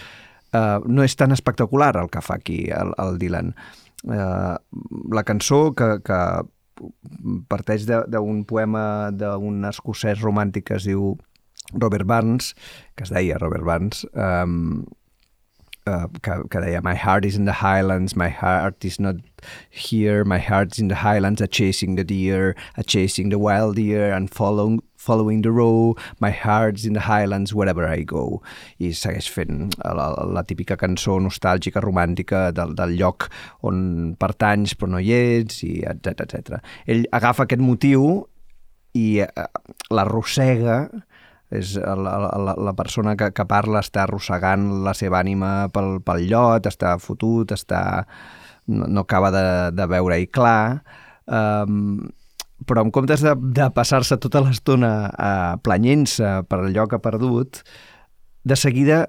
eh, 0.51 0.79
no 0.87 1.07
és 1.07 1.17
tan 1.19 1.35
espectacular 1.35 1.95
el 2.01 2.11
que 2.11 2.25
fa 2.25 2.41
aquí 2.41 2.65
el, 2.75 2.95
el 3.03 3.21
Dylan. 3.21 3.55
Eh, 4.03 4.57
la 5.15 5.25
cançó 5.29 5.69
que, 5.79 5.95
que 6.03 6.19
parteix 7.51 7.87
d'un 7.87 8.43
poema 8.49 9.11
d'un 9.13 9.63
escocès 9.69 10.23
romàntic 10.23 10.71
que 10.71 10.79
es 10.81 10.89
diu 10.89 11.15
Robert 11.75 12.07
Burns, 12.07 12.55
que 12.97 13.05
es 13.07 13.13
deia 13.13 13.39
Robert 13.41 13.65
Burns, 13.65 14.05
um, 14.15 14.85
uh, 15.87 16.07
que, 16.23 16.37
que 16.51 16.61
deia 16.61 16.83
My 16.83 16.95
heart 16.95 17.25
is 17.25 17.37
in 17.37 17.45
the 17.45 17.53
highlands, 17.53 18.15
my 18.17 18.29
heart 18.29 18.85
is 18.85 19.01
not 19.01 19.17
here, 19.71 20.25
my 20.25 20.39
heart 20.39 20.73
is 20.73 20.79
in 20.79 20.89
the 20.89 20.97
highlands, 20.97 21.41
a 21.41 21.47
chasing 21.47 21.97
the 21.97 22.05
deer, 22.05 22.55
a 22.77 22.85
chasing 22.85 23.31
the 23.31 23.39
wild 23.39 23.77
deer, 23.77 24.13
and 24.13 24.31
following, 24.31 24.83
following 25.03 25.43
the 25.43 25.51
row, 25.51 25.95
my 26.21 26.31
heart's 26.31 26.85
in 26.87 26.95
the 26.95 27.05
highlands 27.09 27.55
wherever 27.55 27.87
I 27.87 28.03
go. 28.07 28.43
I 28.79 28.93
segueix 28.95 29.29
fent 29.35 29.75
la, 29.83 30.09
la 30.31 30.45
típica 30.47 30.79
cançó 30.79 31.19
nostàlgica, 31.21 31.83
romàntica 31.83 32.51
del, 32.55 32.77
del 32.79 32.95
lloc 33.01 33.29
on 33.67 34.15
pertanys 34.21 34.77
però 34.79 34.95
no 34.95 35.03
hi 35.03 35.11
ets, 35.17 35.63
i 35.67 35.81
etc 35.83 36.27
etc. 36.27 36.61
Ell 36.87 37.09
agafa 37.13 37.49
aquest 37.49 37.65
motiu 37.65 38.23
i 38.95 39.07
eh, 39.25 39.49
l'arrossega 39.91 40.85
és 41.53 41.75
la, 41.77 42.15
la, 42.41 42.55
la 42.57 42.73
persona 42.77 43.13
que, 43.19 43.29
que 43.37 43.45
parla 43.49 43.83
està 43.85 44.07
arrossegant 44.07 44.71
la 44.87 44.95
seva 44.97 45.21
ànima 45.21 45.69
pel, 45.75 45.99
pel 46.05 46.25
llot, 46.31 46.69
està 46.71 46.95
fotut, 47.03 47.53
està, 47.53 47.83
no, 48.73 48.89
no 48.89 49.05
acaba 49.05 49.29
de, 49.35 49.45
de 49.77 49.87
veure-hi 49.91 50.31
clar, 50.33 50.81
um, 51.29 52.01
però 52.69 52.85
en 52.85 52.93
comptes 52.95 53.23
de, 53.25 53.35
de 53.57 53.69
passar-se 53.75 54.19
tota 54.23 54.43
l'estona 54.45 54.93
uh, 55.11 55.55
planyent-se 55.65 56.43
per 56.49 56.63
allò 56.63 56.89
que 56.89 56.99
ha 56.99 57.05
perdut, 57.05 57.63
de 58.43 58.59
seguida 58.59 59.07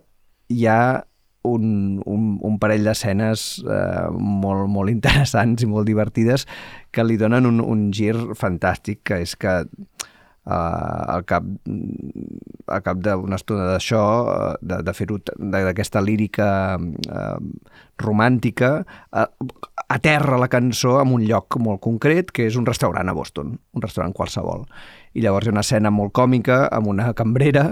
hi 0.53 0.67
ha 0.69 1.03
un, 1.43 2.01
un, 2.07 2.27
un 2.39 2.57
parell 2.59 2.85
d'escenes 2.87 3.43
eh, 3.67 4.07
molt, 4.15 4.69
molt 4.71 4.91
interessants 4.93 5.65
i 5.65 5.67
molt 5.67 5.89
divertides 5.89 6.47
que 6.95 7.03
li 7.03 7.17
donen 7.19 7.49
un, 7.49 7.59
un 7.59 7.89
gir 7.91 8.15
fantàstic, 8.39 9.03
que 9.09 9.23
és 9.25 9.35
que 9.39 9.61
Uh, 10.43 10.51
al 11.07 11.21
cap, 11.23 11.45
al 12.67 12.81
cap 12.83 12.97
d'una 12.99 13.37
estona 13.39 13.63
d'això, 13.69 14.01
uh, 14.27 14.49
de, 14.59 14.81
de 14.83 14.91
fer-ho, 14.91 15.15
d'aquesta 15.39 16.01
lírica 16.03 16.47
uh, 16.75 17.37
romàntica, 18.03 18.73
uh, 19.15 19.53
aterra 19.89 20.39
la 20.39 20.49
cançó 20.51 20.99
en 21.01 21.13
un 21.15 21.25
lloc 21.27 21.57
molt 21.59 21.81
concret, 21.83 22.31
que 22.31 22.47
és 22.47 22.57
un 22.59 22.65
restaurant 22.65 23.09
a 23.09 23.15
Boston, 23.17 23.53
un 23.73 23.83
restaurant 23.83 24.13
qualsevol. 24.15 24.65
I 25.13 25.21
llavors 25.25 25.47
hi 25.47 25.51
ha 25.51 25.55
una 25.55 25.65
escena 25.65 25.91
molt 25.93 26.13
còmica 26.15 26.65
amb 26.71 26.91
una 26.93 27.13
cambrera 27.13 27.71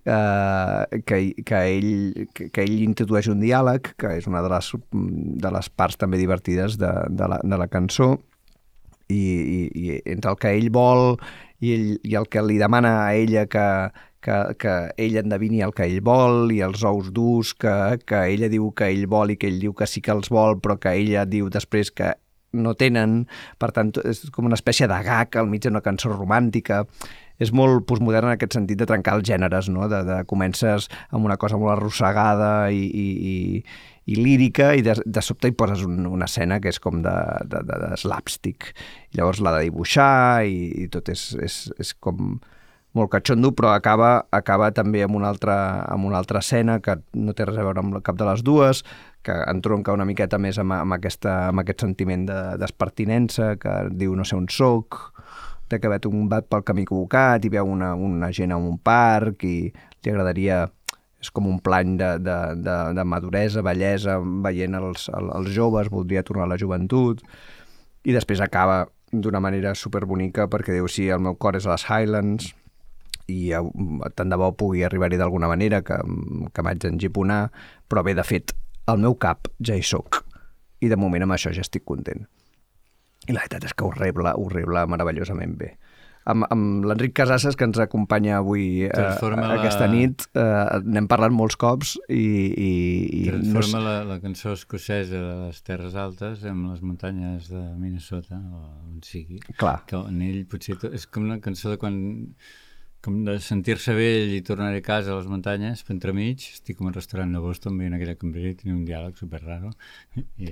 Uh, 0.00 0.86
que, 1.04 1.34
que, 1.44 1.58
ell, 1.68 2.28
que, 2.32 2.46
que 2.48 2.62
ell 2.64 2.78
introdueix 2.80 3.26
un 3.28 3.42
diàleg, 3.42 3.90
que 4.00 4.14
és 4.16 4.24
una 4.30 4.40
de 4.40 4.48
les, 4.48 4.70
de 5.44 5.50
les 5.52 5.68
parts 5.76 6.00
també 6.00 6.16
divertides 6.16 6.78
de, 6.80 6.88
de, 7.12 7.26
la, 7.28 7.36
de 7.44 7.58
la 7.60 7.66
cançó, 7.68 8.14
i, 9.10 9.20
i, 9.56 9.60
i 9.82 9.98
entre 10.14 10.34
el 10.34 10.38
que 10.40 10.54
ell 10.56 10.70
vol 10.74 11.18
i, 11.60 11.74
ell, 11.74 11.90
i 12.06 12.16
el 12.20 12.30
que 12.30 12.44
li 12.46 12.56
demana 12.60 12.94
a 13.04 13.10
ella 13.18 13.44
que, 13.50 13.66
que, 14.24 14.38
que 14.60 14.74
ell 14.96 15.20
endevini 15.20 15.62
el 15.66 15.74
que 15.76 15.88
ell 15.88 16.00
vol 16.06 16.52
i 16.54 16.62
els 16.64 16.84
ous 16.86 17.12
durs 17.12 17.52
que, 17.54 17.74
que 18.06 18.24
ella 18.32 18.50
diu 18.52 18.70
que 18.76 18.90
ell 18.92 19.06
vol 19.10 19.34
i 19.34 19.38
que 19.40 19.50
ell 19.50 19.60
diu 19.60 19.76
que 19.76 19.88
sí 19.90 20.04
que 20.04 20.14
els 20.16 20.32
vol 20.32 20.60
però 20.62 20.78
que 20.80 20.94
ella 20.96 21.26
diu 21.28 21.50
després 21.52 21.92
que 21.92 22.14
no 22.52 22.74
tenen, 22.74 23.24
per 23.62 23.70
tant 23.74 23.92
és 24.02 24.24
com 24.34 24.48
una 24.48 24.58
espècie 24.58 24.88
de 24.90 24.96
gag 25.06 25.36
al 25.38 25.50
mig 25.50 25.62
d'una 25.62 25.82
cançó 25.84 26.10
romàntica 26.10 26.84
és 27.40 27.54
molt 27.56 27.86
postmodern 27.88 28.28
en 28.28 28.36
aquest 28.36 28.58
sentit 28.58 28.80
de 28.80 28.86
trencar 28.88 29.14
els 29.16 29.24
gèneres, 29.28 29.70
no? 29.72 29.86
de, 29.88 30.02
de 30.04 30.18
comences 30.28 30.90
amb 31.08 31.24
una 31.24 31.38
cosa 31.40 31.56
molt 31.60 31.72
arrossegada 31.78 32.68
i, 32.74 32.82
i, 32.84 33.06
i, 33.32 33.62
i 34.06 34.16
lírica 34.16 34.72
i 34.74 34.84
de, 34.86 34.96
de 35.04 35.22
sobte 35.22 35.50
hi 35.50 35.56
poses 35.56 35.84
un, 35.86 36.06
una 36.08 36.28
escena 36.30 36.60
que 36.60 36.72
és 36.72 36.80
com 36.82 37.02
de, 37.04 37.16
de, 37.44 37.60
de, 37.66 37.82
de 37.84 37.98
slapstick. 38.00 38.72
I 39.12 39.20
llavors 39.20 39.42
l'ha 39.44 39.58
de 39.58 39.66
dibuixar 39.68 40.46
i, 40.48 40.70
i 40.84 40.88
tot 40.92 41.10
és, 41.12 41.30
és, 41.42 41.60
és 41.78 41.92
com 42.00 42.38
molt 42.96 43.10
catxondo, 43.12 43.52
però 43.54 43.70
acaba, 43.74 44.24
acaba 44.34 44.70
també 44.74 45.04
amb 45.04 45.14
una, 45.20 45.28
altra, 45.30 45.84
amb 45.86 46.08
una 46.08 46.18
altra 46.18 46.40
escena 46.42 46.80
que 46.82 46.96
no 47.14 47.34
té 47.38 47.46
res 47.46 47.60
a 47.60 47.66
veure 47.66 47.84
amb 47.84 48.00
cap 48.06 48.18
de 48.18 48.26
les 48.26 48.42
dues, 48.42 48.82
que 49.22 49.36
entronca 49.52 49.94
una 49.94 50.08
miqueta 50.08 50.40
més 50.42 50.58
amb, 50.58 50.74
amb, 50.74 50.96
aquesta, 50.96 51.36
amb 51.52 51.62
aquest 51.62 51.84
sentiment 51.86 52.26
d'espertinença, 52.58 53.52
de, 53.52 53.60
que 53.62 53.76
diu 54.00 54.16
no 54.18 54.26
sé 54.26 54.34
on 54.38 54.48
soc, 54.50 54.98
té 55.70 55.78
que 55.78 55.86
haver 55.86 56.00
tombat 56.02 56.48
pel 56.50 56.64
camí 56.66 56.82
equivocat 56.82 57.46
i 57.46 57.52
veu 57.52 57.68
una, 57.70 57.92
una 57.94 58.32
gent 58.34 58.50
en 58.56 58.66
un 58.72 58.78
parc 58.82 59.46
i 59.46 59.56
li 59.70 60.10
agradaria 60.10 60.64
és 61.20 61.30
com 61.34 61.46
un 61.50 61.58
plany 61.60 61.96
de, 62.00 62.14
de, 62.24 62.36
de, 62.64 62.76
de 62.96 63.04
maduresa, 63.04 63.62
bellesa, 63.64 64.16
veient 64.44 64.78
els, 64.78 65.08
els 65.12 65.50
joves, 65.54 65.90
voldria 65.92 66.24
tornar 66.26 66.46
a 66.46 66.52
la 66.54 66.58
joventut, 66.60 67.20
i 68.08 68.16
després 68.16 68.40
acaba 68.40 68.86
d'una 69.12 69.42
manera 69.42 69.74
superbonica 69.76 70.46
perquè 70.48 70.78
diu, 70.78 70.88
sí, 70.88 71.08
el 71.12 71.20
meu 71.20 71.36
cor 71.36 71.58
és 71.58 71.68
a 71.68 71.74
les 71.74 71.84
Highlands, 71.84 72.54
i 73.30 73.52
eh, 73.54 73.62
tant 74.16 74.32
de 74.32 74.38
bo 74.40 74.50
pugui 74.56 74.82
arribar-hi 74.86 75.20
d'alguna 75.20 75.50
manera, 75.50 75.82
que, 75.86 76.00
que 76.54 76.64
m'haig 76.64 76.80
d'engiponar, 76.86 77.42
però 77.90 78.04
bé, 78.06 78.16
de 78.16 78.24
fet, 78.26 78.56
el 78.90 79.04
meu 79.04 79.18
cap 79.20 79.50
ja 79.60 79.76
hi 79.76 79.84
soc, 79.86 80.22
i 80.80 80.88
de 80.88 80.96
moment 80.96 81.26
amb 81.26 81.36
això 81.36 81.52
ja 81.52 81.66
estic 81.66 81.84
content. 81.84 82.24
I 83.28 83.36
la 83.36 83.44
veritat 83.44 83.68
és 83.68 83.76
que 83.76 83.84
horrible, 83.84 84.32
horrible, 84.40 84.88
meravellosament 84.88 85.58
bé 85.60 85.74
amb, 86.24 86.44
amb 86.50 86.84
l'Enric 86.84 87.14
Casasses, 87.16 87.56
que 87.56 87.64
ens 87.64 87.78
acompanya 87.82 88.36
avui 88.38 88.84
eh, 88.84 88.90
Transforma 88.92 89.48
aquesta 89.56 89.86
la- 89.86 89.92
nit. 89.94 90.26
Eh, 90.34 90.80
N'hem 90.84 91.06
parlat 91.10 91.32
molts 91.32 91.56
cops 91.60 91.96
i... 92.08 92.20
i, 92.20 92.70
i 93.20 93.22
no 93.28 93.38
Transforma 93.38 93.70
sé- 93.80 93.84
la, 93.86 93.94
la 94.04 94.18
cançó 94.20 94.52
escocesa 94.52 95.16
de 95.20 95.36
les 95.46 95.62
Terres 95.66 95.94
Altes 95.94 96.44
amb 96.44 96.70
les 96.72 96.82
muntanyes 96.82 97.48
de 97.52 97.62
Minnesota, 97.78 98.36
o 98.40 98.64
on 98.90 99.00
sigui. 99.06 99.40
Clar, 99.56 99.78
Que 99.86 99.96
en 100.00 100.20
ell 100.22 100.44
potser 100.50 100.76
to- 100.80 100.92
és 100.94 101.06
com 101.06 101.24
una 101.28 101.40
cançó 101.40 101.70
de 101.72 101.78
quan 101.80 101.96
com 103.00 103.14
de 103.24 103.38
sentir-se 103.40 103.94
vell 103.96 104.28
i 104.36 104.42
tornar 104.44 104.74
a 104.76 104.80
casa 104.84 105.14
a 105.14 105.16
les 105.16 105.24
muntanyes, 105.30 105.80
per 105.88 105.94
entremig, 105.94 106.42
estic 106.52 106.76
com 106.76 106.84
a 106.84 106.90
un 106.90 106.96
restaurant 106.98 107.30
de 107.32 107.40
Boston 107.40 107.78
veient 107.80 107.94
aquella 107.96 108.12
cambrera 108.20 108.50
i 108.52 108.58
tenia 108.58 108.74
un 108.76 108.82
diàleg 108.84 109.16
super 109.16 109.40
raro. 109.40 109.70
I, 110.36 110.50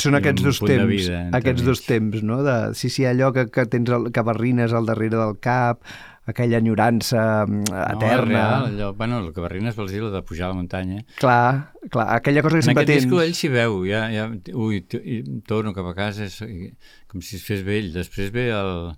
són 0.00 0.14
I 0.16 0.20
aquests 0.20 0.40
un 0.42 0.46
dos 0.48 0.60
temps, 0.64 0.88
vida 0.88 1.18
aquests 1.36 1.64
dos 1.66 1.82
temps, 1.86 2.22
no? 2.24 2.42
De, 2.46 2.54
sí, 2.78 2.88
sí, 2.88 3.04
allò 3.04 3.32
que, 3.36 3.48
que 3.52 3.66
tens 3.68 3.90
el, 3.92 4.08
que 4.14 4.22
barrines 4.24 4.72
al 4.72 4.86
darrere 4.88 5.18
del 5.18 5.34
cap, 5.44 5.82
aquella 6.30 6.60
enyorança 6.62 7.44
mm, 7.44 7.64
eterna. 7.96 8.24
No, 8.24 8.24
real, 8.30 8.64
allò, 8.70 8.88
bueno, 8.94 9.18
el 9.24 9.32
que 9.34 9.42
barrines 9.44 9.76
vols 9.76 9.90
dir, 9.92 10.00
la 10.04 10.12
de 10.14 10.22
pujar 10.22 10.46
a 10.48 10.52
la 10.54 10.58
muntanya. 10.60 11.02
Clar, 11.18 11.72
clar, 11.90 12.06
aquella 12.16 12.40
cosa 12.42 12.56
que 12.56 12.64
En 12.64 12.68
sempre 12.70 12.84
aquest 12.84 13.00
tens. 13.00 13.04
disco 13.08 13.20
ell 13.24 13.34
s'hi 13.36 13.50
veu, 13.52 13.80
ja, 13.88 14.04
ja, 14.14 14.28
ui, 14.54 14.80
i 15.02 15.20
torno 15.48 15.74
cap 15.76 15.90
a 15.90 15.94
casa, 15.98 16.24
és, 16.30 16.40
i- 16.46 16.70
com 17.10 17.20
si 17.20 17.36
es 17.36 17.44
fes 17.44 17.64
vell. 17.66 17.90
Després 17.92 18.30
ve 18.32 18.46
el, 18.54 18.92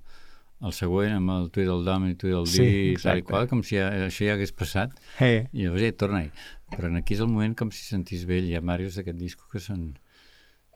el 0.62 0.76
següent 0.76 1.16
amb 1.16 1.32
el 1.38 1.48
Tweedledum 1.54 2.06
i 2.10 2.14
Tweedledee 2.20 2.52
Sí, 2.52 2.62
i 2.68 2.68
tal 3.00 3.16
i 3.16 3.24
exacte. 3.24 3.26
qual, 3.32 3.48
com 3.50 3.64
si 3.66 3.80
ja, 3.80 3.88
això 4.10 4.28
ja 4.28 4.36
hagués 4.36 4.52
passat. 4.54 4.94
Eh, 5.18 5.46
I 5.52 5.64
llavors 5.66 5.82
ja 5.88 5.92
torna-hi. 6.04 6.30
Però 6.72 6.86
en 6.92 7.00
aquí 7.00 7.16
és 7.16 7.20
el 7.24 7.28
moment 7.32 7.56
com 7.58 7.72
si 7.74 7.82
sentís 7.86 8.26
vell. 8.28 8.46
Hi 8.50 8.54
ha 8.58 8.62
diversos 8.62 9.00
d'aquest 9.00 9.18
disco 9.18 9.48
que 9.50 9.58
són... 9.62 9.94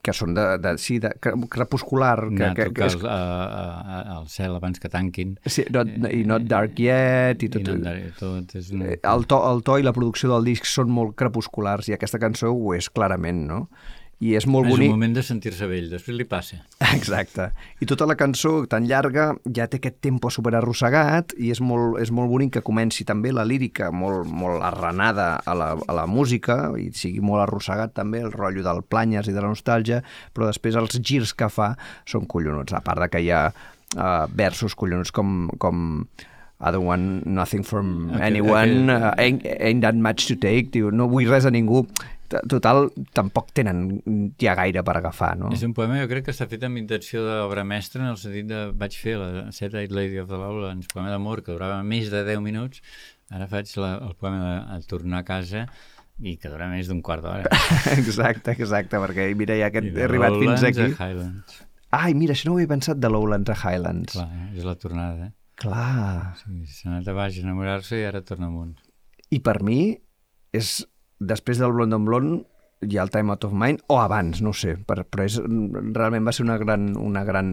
que 0.07 0.15
són 0.15 0.37
de, 0.39 0.45
de, 0.63 0.73
sí, 0.79 1.01
de 1.03 1.11
cre- 1.23 1.35
crepuscular. 1.51 2.15
Que, 2.31 2.45
anar 2.47 2.55
que, 2.55 2.69
que 2.77 2.87
és, 2.87 2.97
al, 3.03 4.27
cel 4.31 4.55
abans 4.57 4.79
que 4.83 4.91
tanquin. 4.93 5.35
sí, 5.47 5.65
not, 5.75 5.91
I 6.13 6.23
Not 6.29 6.47
Dark 6.51 6.79
Yet 6.81 7.43
i 7.43 7.51
I 7.51 7.53
tot. 7.57 7.67
no 7.67 7.75
andar 7.81 7.97
tot 8.21 8.55
és 8.59 8.71
una... 8.75 8.93
Eh, 8.95 9.01
el 9.03 9.27
to, 9.31 9.41
el 9.51 9.63
to 9.67 9.79
i 9.83 9.87
la 9.87 9.93
producció 9.97 10.31
del 10.33 10.47
disc 10.53 10.69
són 10.71 10.91
molt 10.95 11.17
crepusculars 11.19 11.91
i 11.91 11.97
aquesta 11.99 12.21
cançó 12.23 12.53
ho 12.55 12.75
és 12.79 12.89
clarament, 12.91 13.45
no? 13.51 13.65
I 14.25 14.31
és 14.39 14.47
molt 14.49 14.65
és 14.65 14.73
un 14.73 14.79
bonic. 14.79 14.91
moment 14.95 15.13
de 15.13 15.23
sentir-se 15.23 15.67
vell, 15.69 15.91
després 15.93 16.17
li 16.17 16.25
passa. 16.25 16.57
Exacte. 16.97 17.51
I 17.85 17.89
tota 17.91 18.07
la 18.09 18.15
cançó 18.17 18.63
tan 18.71 18.87
llarga 18.89 19.27
ja 19.53 19.67
té 19.69 19.77
aquest 19.77 19.99
tempo 20.01 20.31
super 20.33 20.55
arrossegat 20.57 21.35
i 21.37 21.51
és 21.53 21.61
molt, 21.61 21.99
és 22.01 22.09
molt 22.17 22.31
bonic 22.33 22.55
que 22.57 22.63
comenci 22.65 23.05
també 23.05 23.29
la 23.37 23.45
lírica 23.45 23.91
molt, 23.93 24.25
molt 24.25 24.65
arrenada 24.65 25.35
a 25.45 25.55
la, 25.55 25.69
a 25.77 25.97
la 25.99 26.07
música 26.09 26.73
i 26.81 26.89
sigui 26.97 27.21
molt 27.21 27.45
arrossegat 27.45 27.93
també 27.99 28.23
el 28.25 28.33
rotllo 28.33 28.65
del 28.65 28.81
planyes 28.89 29.29
i 29.29 29.37
de 29.37 29.43
la 29.45 29.53
nostàlgia, 29.53 30.01
però 30.33 30.49
després 30.49 30.81
els 30.81 30.97
girs 31.05 31.35
que 31.37 31.51
fa 31.53 31.75
són 32.09 32.25
collonuts, 32.25 32.73
a 32.73 32.81
part 32.81 33.05
de 33.05 33.11
que 33.13 33.21
hi 33.27 33.29
ha 33.37 33.51
uh, 33.53 34.25
versos 34.33 34.73
collonuts 34.75 35.13
com, 35.13 35.51
com 35.61 36.07
I 36.57 36.71
don't 36.73 36.87
want 36.89 37.27
nothing 37.29 37.61
from 37.69 38.09
Aquell- 38.15 38.23
anyone, 38.33 38.89
aquell- 38.89 39.13
uh, 39.13 39.15
ain't, 39.21 39.45
ain't 39.61 39.83
that 39.85 39.95
much 39.95 40.25
to 40.33 40.37
take, 40.41 40.71
diu, 40.73 40.89
no 40.91 41.05
vull 41.13 41.29
res 41.29 41.45
a 41.45 41.53
ningú. 41.53 41.85
Total, 42.27 42.89
tampoc 43.17 43.51
tenen 43.57 43.83
ja 44.41 44.57
gaire 44.59 44.83
per 44.87 44.97
agafar, 45.01 45.33
no? 45.41 45.51
És 45.55 45.65
un 45.67 45.75
poema, 45.77 45.99
jo 46.03 46.09
crec 46.11 46.27
que 46.29 46.35
està 46.35 46.49
fet 46.51 46.65
amb 46.67 46.81
intenció 46.81 47.25
d'obra 47.25 47.65
mestra, 47.67 48.03
en 48.05 48.13
el 48.13 48.21
sentit 48.21 48.49
de 48.51 48.63
vaig 48.77 48.97
fer 48.99 49.17
la 49.21 49.49
Set 49.57 49.75
Eyed 49.75 49.95
Lady 49.95 50.19
of 50.23 50.31
the 50.31 50.41
Lowlands, 50.41 50.89
poema 50.93 51.13
d'amor, 51.13 51.45
que 51.47 51.55
durava 51.55 51.83
més 51.87 52.11
de 52.13 52.25
10 52.27 52.43
minuts, 52.45 52.83
ara 53.31 53.49
faig 53.51 53.71
la, 53.83 53.97
el 54.07 54.17
poema 54.19 54.43
de, 54.43 54.57
el 54.77 54.89
tornar 54.91 55.23
a 55.23 55.29
casa 55.29 55.67
i 56.19 56.37
que 56.41 56.49
dura 56.49 56.69
més 56.71 56.89
d'un 56.89 57.03
quart 57.05 57.25
d'hora. 57.25 57.51
Exacte, 57.99 58.55
exacte, 58.57 59.01
perquè 59.03 59.29
mira, 59.37 59.57
ja 59.61 59.71
que 59.73 59.85
I 59.85 59.93
he 59.93 60.05
arribat 60.07 60.39
fins 60.41 60.65
aquí. 60.65 60.89
A 60.95 61.11
Highlands. 61.11 61.63
Ai, 61.97 62.15
mira, 62.19 62.35
això 62.35 62.49
no 62.49 62.57
ho 62.57 62.59
havia 62.59 62.73
pensat 62.73 62.99
de 63.01 63.11
Lowlands 63.13 63.53
a 63.53 63.57
Highlands. 63.57 64.17
Clar, 64.17 64.27
eh? 64.33 64.49
és 64.59 64.67
la 64.67 64.75
tornada. 64.81 65.29
Eh? 65.29 65.33
Clar. 65.61 66.35
Sí, 66.41 66.65
S'ha 66.73 66.91
anat 66.91 67.09
a 67.09 67.15
baix 67.17 67.39
a 67.39 67.45
enamorar-se 67.45 68.01
i 68.01 68.05
ara 68.09 68.25
torna 68.27 68.51
amunt. 68.51 68.75
I 69.33 69.41
per 69.45 69.61
mi 69.67 69.81
és, 70.57 70.81
després 71.19 71.61
del 71.63 71.75
Blonde 71.75 71.99
on 71.99 72.07
Blonde, 72.09 72.43
hi 72.85 72.99
ha 72.99 73.07
el 73.07 73.11
Time 73.11 73.33
Out 73.33 73.47
of 73.49 73.57
Mind, 73.57 73.83
o 73.93 74.01
abans, 74.03 74.43
no 74.45 74.53
sé, 74.57 74.77
per, 74.77 75.03
però 75.09 75.25
és, 75.27 75.39
realment 75.41 76.27
va 76.27 76.35
ser 76.37 76.45
una 76.45 76.59
gran, 76.61 76.91
una 77.01 77.25
gran 77.25 77.51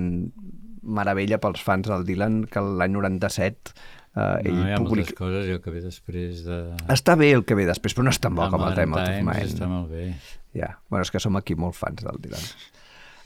meravella 0.83 1.39
pels 1.39 1.63
fans 1.63 1.87
del 1.87 2.03
Dylan 2.07 2.41
que 2.51 2.59
l'any 2.59 2.91
97 2.91 3.71
eh, 3.71 4.49
ell 4.49 4.57
no, 4.57 4.67
hi 4.67 4.75
ha 4.75 4.81
publica... 4.83 5.13
moltes 5.13 5.17
coses, 5.17 5.47
i 5.47 5.55
el 5.55 5.63
que 5.63 5.73
ve 5.73 5.81
després 5.85 6.43
de... 6.47 6.59
Està 6.93 7.15
bé 7.19 7.31
el 7.37 7.45
que 7.47 7.57
ve 7.57 7.67
després, 7.69 7.95
però 7.95 8.07
no 8.09 8.13
és 8.13 8.21
tan 8.23 8.35
bo 8.35 8.49
com 8.51 8.67
el 8.67 8.77
Time 8.77 8.99
Out 8.99 9.07
of 9.07 9.25
Mind. 9.31 9.47
Està 9.47 9.71
molt 9.71 9.91
bé. 9.93 10.11
Ja, 10.53 10.75
bueno, 10.89 11.07
és 11.07 11.11
que 11.13 11.23
som 11.23 11.39
aquí 11.39 11.57
molt 11.57 11.77
fans 11.79 12.03
del 12.05 12.19
Dylan. 12.21 12.47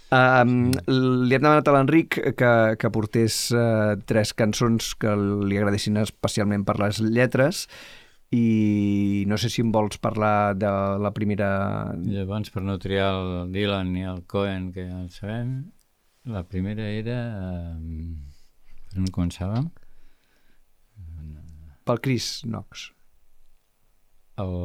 Um, 0.08 0.52
li 0.88 1.36
hem 1.36 1.44
demanat 1.44 1.68
a 1.68 1.74
l'Enric 1.76 2.16
que, 2.40 2.52
que 2.80 2.92
portés 2.96 3.50
uh, 3.52 3.98
tres 4.08 4.32
cançons 4.40 4.94
que 4.96 5.12
li 5.20 5.58
agradessin 5.60 6.00
especialment 6.00 6.64
per 6.68 6.78
les 6.80 7.02
lletres 7.04 7.66
i 8.36 9.24
no 9.28 9.38
sé 9.40 9.50
si 9.50 9.64
em 9.64 9.72
vols 9.72 10.00
parlar 10.04 10.54
de 10.60 10.72
la 11.00 11.14
primera... 11.16 11.50
Llavors, 12.04 12.52
per 12.52 12.64
no 12.66 12.78
triar 12.82 13.10
el 13.16 13.54
Dylan 13.54 13.94
ni 13.94 14.04
el 14.04 14.24
Cohen, 14.28 14.72
que 14.76 14.88
ja 14.90 15.02
el 15.04 15.12
sabem, 15.16 15.58
la 16.28 16.44
primera 16.44 16.90
era... 16.92 17.20
Eh, 17.40 18.16
per 18.92 19.04
on 19.04 19.12
començàvem? 19.16 19.70
pel 21.88 22.02
Chris 22.04 22.42
Knox. 22.44 22.90
El, 24.44 24.56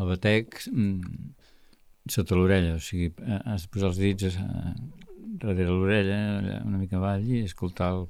el 0.00 0.08
batec 0.08 0.62
mm, 0.72 1.34
sota 2.10 2.38
l'orella, 2.38 2.76
o 2.78 2.82
sigui, 2.82 3.10
eh, 3.22 3.40
has 3.44 3.66
de 3.66 3.72
posar 3.74 3.90
els 3.92 4.00
dits 4.00 4.38
eh, 4.40 4.72
darrere 5.42 5.68
l'orella, 5.68 6.18
una 6.64 6.80
mica 6.80 6.98
avall, 6.98 7.26
i 7.28 7.44
escoltar 7.44 7.92
el, 7.94 8.06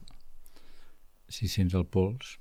si 1.28 1.50
sents 1.50 1.74
el 1.76 1.88
pols. 1.90 2.38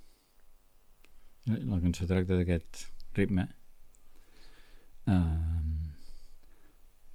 La 1.48 1.78
cançó 1.80 2.04
tracta 2.04 2.36
d'aquest 2.36 2.82
ritme. 3.16 3.46
Uh, 5.08 5.62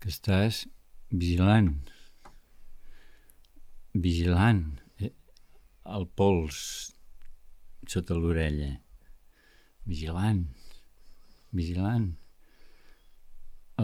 que 0.00 0.08
estàs 0.08 0.62
vigilant. 1.10 1.74
Vigilant. 3.92 4.62
eh, 5.04 5.12
El 5.84 6.06
pols 6.16 6.62
sota 7.86 8.16
l'orella. 8.16 8.70
Vigilant. 9.84 10.46
Vigilant. 11.52 12.08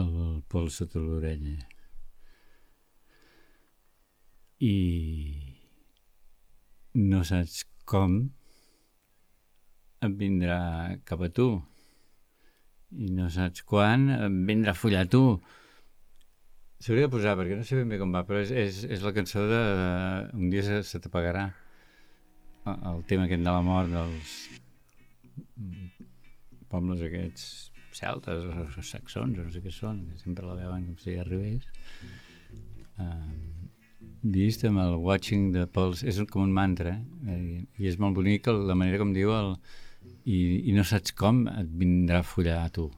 El 0.01 0.43
pols 0.49 0.81
sota 0.81 0.99
l'orella. 1.05 1.59
I 4.65 4.75
no 6.95 7.21
saps 7.23 7.67
com 7.85 8.23
et 10.05 10.19
vindrà 10.19 10.59
cap 11.09 11.23
a 11.25 11.31
tu. 11.35 11.49
I 12.95 13.11
no 13.13 13.29
saps 13.33 13.65
quan 13.69 14.09
et 14.15 14.37
vindrà 14.49 14.75
a 14.75 14.79
follar 14.79 15.07
tu. 15.13 15.23
S'hauria 16.79 17.09
de 17.09 17.13
posar 17.13 17.35
perquè 17.39 17.57
no 17.59 17.65
sé 17.67 17.81
ben 17.81 17.91
bé 17.91 17.99
com 17.99 18.13
va 18.15 18.23
però 18.27 18.39
és, 18.41 18.53
és, 18.55 18.85
és 18.87 19.03
la 19.03 19.13
cançó 19.17 19.43
de 19.51 19.63
un 20.39 20.47
dia 20.53 20.63
se, 20.63 20.83
se 20.87 21.01
t'apagarà. 21.03 21.49
El, 22.69 23.03
tema 23.09 23.27
aquest 23.27 23.43
de 23.43 23.51
la 23.51 23.65
mort 23.65 23.91
dels 23.91 24.37
pobles 26.71 27.03
aquests 27.03 27.45
celtes 27.99 28.45
o 28.45 28.85
saxons 28.85 29.41
o 29.41 29.47
no 29.47 29.51
sé 29.51 29.63
què 29.65 29.73
són 29.75 30.05
que 30.07 30.21
sempre 30.21 30.47
la 30.47 30.57
veuen 30.59 30.87
com 30.87 30.99
si 31.03 31.17
arribés. 31.19 31.67
Uh, 32.99 33.35
vist 34.23 34.65
amb 34.69 34.83
el 34.83 34.97
watching 35.03 35.51
the 35.55 35.67
pulse 35.71 36.07
és 36.07 36.19
com 36.31 36.43
un 36.45 36.55
mantra 36.55 36.97
eh? 37.31 37.67
i 37.79 37.91
és 37.91 37.99
molt 38.03 38.17
bonic 38.19 38.49
la 38.51 38.75
manera 38.75 38.99
com 39.03 39.13
diu 39.15 39.31
el, 39.35 39.53
i, 40.25 40.39
i 40.71 40.77
no 40.77 40.85
saps 40.87 41.15
com 41.17 41.47
et 41.53 41.69
vindrà 41.81 42.23
a 42.23 42.27
follar 42.27 42.63
a 42.65 42.73
tu. 42.75 42.89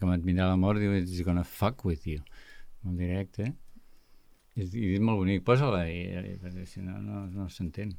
Com 0.00 0.12
et 0.14 0.22
vindrà 0.24 0.46
la 0.48 0.56
mort 0.56 0.80
diu 0.80 0.94
it's 0.96 1.20
gonna 1.26 1.44
fuck 1.44 1.84
with 1.84 2.06
you. 2.08 2.22
Molt 2.82 2.98
directe 2.98 3.52
i, 4.54 4.64
i 4.64 4.94
és 4.96 5.02
molt 5.04 5.20
bonic, 5.22 5.44
posa-la 5.46 5.84
perquè 6.42 6.64
si 6.68 6.82
no, 6.84 6.98
no, 7.00 7.24
no 7.32 7.48
s'entén 7.52 7.94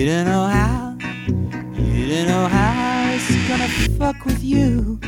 You 0.00 0.06
don't 0.06 0.24
know 0.24 0.46
how, 0.46 0.96
you 1.76 2.08
don't 2.08 2.26
know 2.26 2.48
how 2.48 3.12
it's 3.12 3.48
gonna 3.48 3.68
fuck 3.98 4.24
with 4.24 4.42
you. 4.42 4.98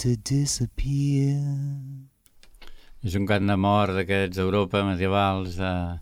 To 0.00 0.14
disappear. 0.30 1.38
És 3.00 3.16
un 3.16 3.24
cant 3.28 3.46
de 3.48 3.56
mort 3.56 3.96
d'aquests 3.96 4.36
d'Europa 4.36 4.82
medievals 4.84 5.56
eh, 5.56 5.96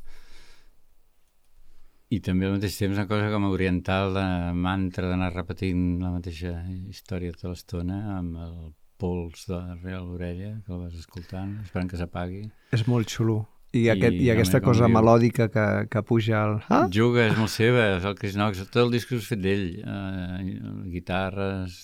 i 2.17 2.19
també 2.25 2.49
al 2.49 2.57
mateix 2.57 2.79
temps 2.81 2.97
una 2.97 3.07
cosa 3.11 3.29
com 3.31 3.45
a 3.47 3.53
oriental 3.53 4.15
de 4.17 4.25
mantra 4.57 5.11
d'anar 5.11 5.29
repetint 5.35 6.01
la 6.03 6.11
mateixa 6.15 6.55
història 6.89 7.35
tota 7.37 7.53
l'estona 7.53 7.99
amb 8.17 8.39
el 8.47 8.57
pols 8.99 9.45
darrere 9.47 10.01
l'orella 10.03 10.55
que 10.65 10.75
el 10.75 10.81
vas 10.87 10.97
escoltant, 10.99 11.53
esperant 11.63 11.91
que 11.91 12.01
s'apagui. 12.01 12.49
És 12.75 12.83
molt 12.91 13.13
xulo. 13.13 13.45
I, 13.77 13.83
I, 13.85 13.91
aquest, 13.93 14.17
i 14.17 14.25
home, 14.25 14.33
aquesta 14.39 14.63
cosa 14.65 14.87
diu- 14.89 14.95
melòdica 14.97 15.47
que, 15.53 15.67
que 15.93 16.03
puja 16.09 16.39
al... 16.41 16.55
Ah? 16.73 16.87
Juga, 16.91 17.27
és 17.29 17.37
molt 17.39 17.53
seva, 17.53 17.85
és 17.99 18.07
el 18.09 18.17
Chris 18.19 18.35
Knox, 18.35 18.65
tot 18.73 18.81
el 18.87 18.95
disc 18.97 19.13
és 19.13 19.29
fet 19.29 19.43
d'ell, 19.45 19.67
eh, 19.85 20.57
guitarres, 20.95 21.77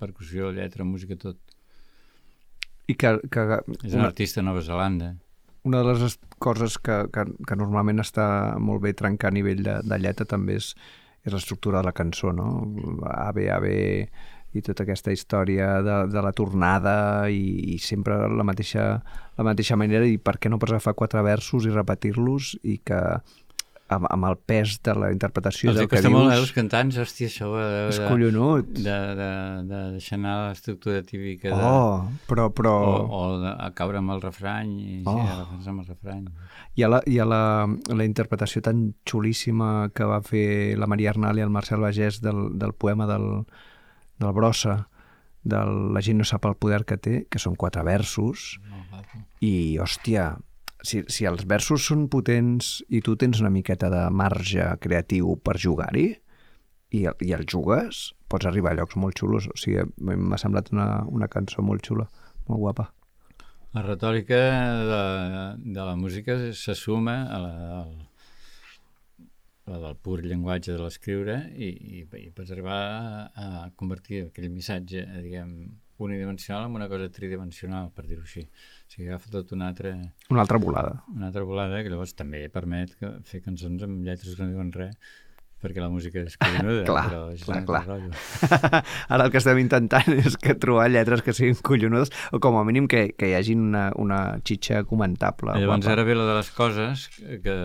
percussió, 0.00 0.50
lletra, 0.52 0.84
música, 0.84 1.16
tot. 1.20 1.38
I 2.86 2.94
que, 2.94 3.16
que 3.30 3.44
És 3.82 3.92
un 3.94 4.00
una, 4.00 4.10
artista 4.12 4.40
de 4.40 4.46
Nova 4.46 4.62
Zelanda. 4.62 5.14
una 5.66 5.80
de 5.82 5.88
les 5.92 6.02
es- 6.06 6.20
coses 6.38 6.78
que, 6.78 7.00
que, 7.12 7.24
que 7.46 7.56
normalment 7.58 7.98
està 7.98 8.26
molt 8.62 8.82
bé 8.84 8.92
trencar 8.94 9.32
a 9.32 9.34
nivell 9.34 9.64
de, 9.66 9.80
de 9.82 9.98
lletra 9.98 10.26
també 10.28 10.54
és, 10.60 10.74
és 11.26 11.32
l'estructura 11.34 11.80
de 11.82 11.88
la 11.88 11.92
cançó, 11.96 12.30
no? 12.32 12.46
ABE, 13.02 13.48
ABE 13.50 14.08
i 14.56 14.62
tota 14.62 14.84
aquesta 14.86 15.10
història 15.12 15.82
de, 15.82 15.96
de 16.14 16.22
la 16.22 16.30
tornada 16.32 17.26
i, 17.28 17.74
i 17.74 17.78
sempre 17.82 18.14
la 18.30 18.44
mateixa, 18.46 19.02
la 19.36 19.44
mateixa 19.44 19.76
manera 19.76 20.06
i 20.06 20.16
per 20.22 20.38
què 20.38 20.48
no 20.48 20.60
pots 20.62 20.76
agafar 20.76 20.94
quatre 20.94 21.20
versos 21.26 21.66
i 21.66 21.74
repetir-los 21.74 22.54
i 22.62 22.78
que 22.78 23.00
amb, 23.92 24.06
amb 24.10 24.26
el 24.28 24.36
pes 24.50 24.76
de 24.82 24.94
la 24.98 25.08
interpretació 25.14 25.70
Els 25.70 25.78
del 25.78 25.86
que 25.88 25.96
costa 25.96 26.10
molt 26.10 26.26
eh, 26.26 26.34
dius 26.34 26.42
als 26.46 26.52
cantants, 26.56 26.96
hòstia, 26.98 27.28
això 27.30 27.50
de, 27.54 27.66
és 27.92 28.00
de, 28.00 28.08
collonut. 28.10 28.72
de, 28.74 28.96
de, 29.20 29.28
de 29.70 29.82
deixar 29.94 30.18
anar 30.18 30.34
l'estructura 30.48 31.02
típica 31.06 31.52
de, 31.52 31.60
Oh, 31.70 32.08
però, 32.26 32.48
però... 32.50 32.72
o, 32.88 33.20
o 33.20 33.22
de, 33.44 33.52
a 33.52 33.70
caure 33.78 34.00
amb 34.02 34.16
el 34.16 34.24
refrany 34.24 34.72
i 34.80 34.96
Oh. 35.06 35.14
sí, 35.14 35.28
a 35.30 35.38
defensar 35.44 35.72
amb 35.74 35.84
el 35.84 35.86
refrany. 35.92 36.26
Hi 36.76 36.82
ha, 36.82 36.90
la, 36.90 37.00
hi 37.06 37.20
ha 37.22 37.28
la, 37.28 37.42
la 37.94 38.08
interpretació 38.08 38.62
tan 38.66 38.82
xulíssima 39.08 39.90
que 39.94 40.08
va 40.08 40.18
fer 40.26 40.76
la 40.80 40.88
Maria 40.90 41.12
Arnal 41.14 41.38
i 41.38 41.46
el 41.46 41.54
Marcel 41.54 41.80
Bagès 41.84 42.20
del, 42.24 42.58
del 42.58 42.74
poema 42.74 43.06
del, 43.06 43.44
del 44.18 44.32
Brossa, 44.36 44.88
del 45.46 45.92
La 45.94 46.02
gent 46.02 46.18
no 46.18 46.24
sap 46.26 46.44
el 46.48 46.56
poder 46.58 46.82
que 46.84 46.96
té, 46.98 47.20
que 47.30 47.38
són 47.38 47.54
quatre 47.54 47.84
versos, 47.86 48.56
i, 49.40 49.78
hòstia, 49.78 50.32
si, 50.86 51.02
si 51.12 51.26
els 51.28 51.44
versos 51.48 51.84
són 51.90 52.06
potents 52.12 52.78
i 52.88 53.02
tu 53.04 53.16
tens 53.18 53.42
una 53.42 53.52
miqueta 53.52 53.90
de 53.92 54.06
marge 54.14 54.70
creatiu 54.82 55.34
per 55.42 55.58
jugar-hi, 55.60 56.12
i, 56.94 57.04
i 57.04 57.32
el 57.34 57.46
jugues, 57.50 58.10
pots 58.30 58.46
arribar 58.48 58.72
a 58.72 58.80
llocs 58.80 58.98
molt 59.00 59.18
xulos. 59.18 59.48
O 59.50 59.56
sigui, 59.58 59.84
m'ha 59.98 60.38
semblat 60.40 60.70
una, 60.74 61.04
una 61.10 61.28
cançó 61.32 61.64
molt 61.66 61.86
xula, 61.86 62.06
molt 62.50 62.62
guapa. 62.62 62.90
La 63.76 63.82
retòrica 63.84 64.36
de, 64.88 65.00
de 65.74 65.82
la 65.84 65.96
música 66.00 66.38
se 66.56 66.74
suma 66.78 67.16
a 67.28 67.40
la, 67.42 67.80
al, 67.82 67.90
la 69.68 69.80
del 69.82 69.98
pur 70.00 70.22
llenguatge 70.24 70.72
de 70.72 70.80
l'escriure 70.80 71.36
i, 71.52 71.68
i, 71.98 72.04
i 72.22 72.30
pots 72.32 72.54
arribar 72.54 72.78
a, 72.78 73.26
a 73.44 73.50
convertir 73.76 74.22
aquell 74.28 74.48
missatge, 74.54 75.02
eh, 75.04 75.24
diguem, 75.26 75.52
unidimensional 75.98 76.66
en 76.68 76.74
una 76.76 76.88
cosa 76.88 77.08
tridimensional, 77.12 77.90
per 77.94 78.06
dir-ho 78.06 78.22
així. 78.22 78.42
O 78.46 78.90
sigui, 78.92 79.08
agafa 79.08 79.30
tot 79.32 79.52
una 79.56 79.68
altra, 79.72 79.94
Una 80.30 80.42
altra 80.42 80.58
volada. 80.58 81.02
una 81.14 81.26
altra 81.28 81.42
volada 81.42 81.82
que 81.82 81.88
llavors 81.92 82.14
també 82.14 82.48
permet 82.52 82.96
que, 83.00 83.14
fer 83.24 83.40
cançons 83.44 83.82
amb 83.86 84.02
lletres 84.04 84.34
que 84.36 84.42
no 84.44 84.50
diuen 84.52 84.72
res 84.72 84.96
perquè 85.56 85.80
la 85.80 85.88
música 85.88 86.20
és 86.20 86.34
collonuda, 86.36 86.82
Clar, 86.90 87.04
però 87.08 87.20
és 87.32 87.42
clar, 87.42 87.62
clar. 87.64 87.80
rotllo. 87.86 88.10
Ara 89.16 89.24
el 89.24 89.30
que 89.32 89.38
estem 89.40 89.58
intentant 89.62 90.12
és 90.20 90.36
que 90.36 90.54
trobar 90.54 90.84
lletres 90.92 91.22
que 91.24 91.32
siguin 91.32 91.56
collonudes 91.64 92.12
o 92.36 92.38
com 92.44 92.58
a 92.60 92.64
mínim 92.68 92.86
que, 92.86 93.06
que 93.16 93.30
hi 93.30 93.34
hagi 93.38 93.56
una, 93.56 93.86
una 93.96 94.18
xitxa 94.46 94.84
comentable. 94.84 95.56
Llavors 95.56 95.80
guapa. 95.86 95.94
ara 95.96 96.04
ve 96.04 96.14
la 96.14 96.26
de 96.28 96.36
les 96.42 96.50
coses, 96.54 97.06
que, 97.42 97.56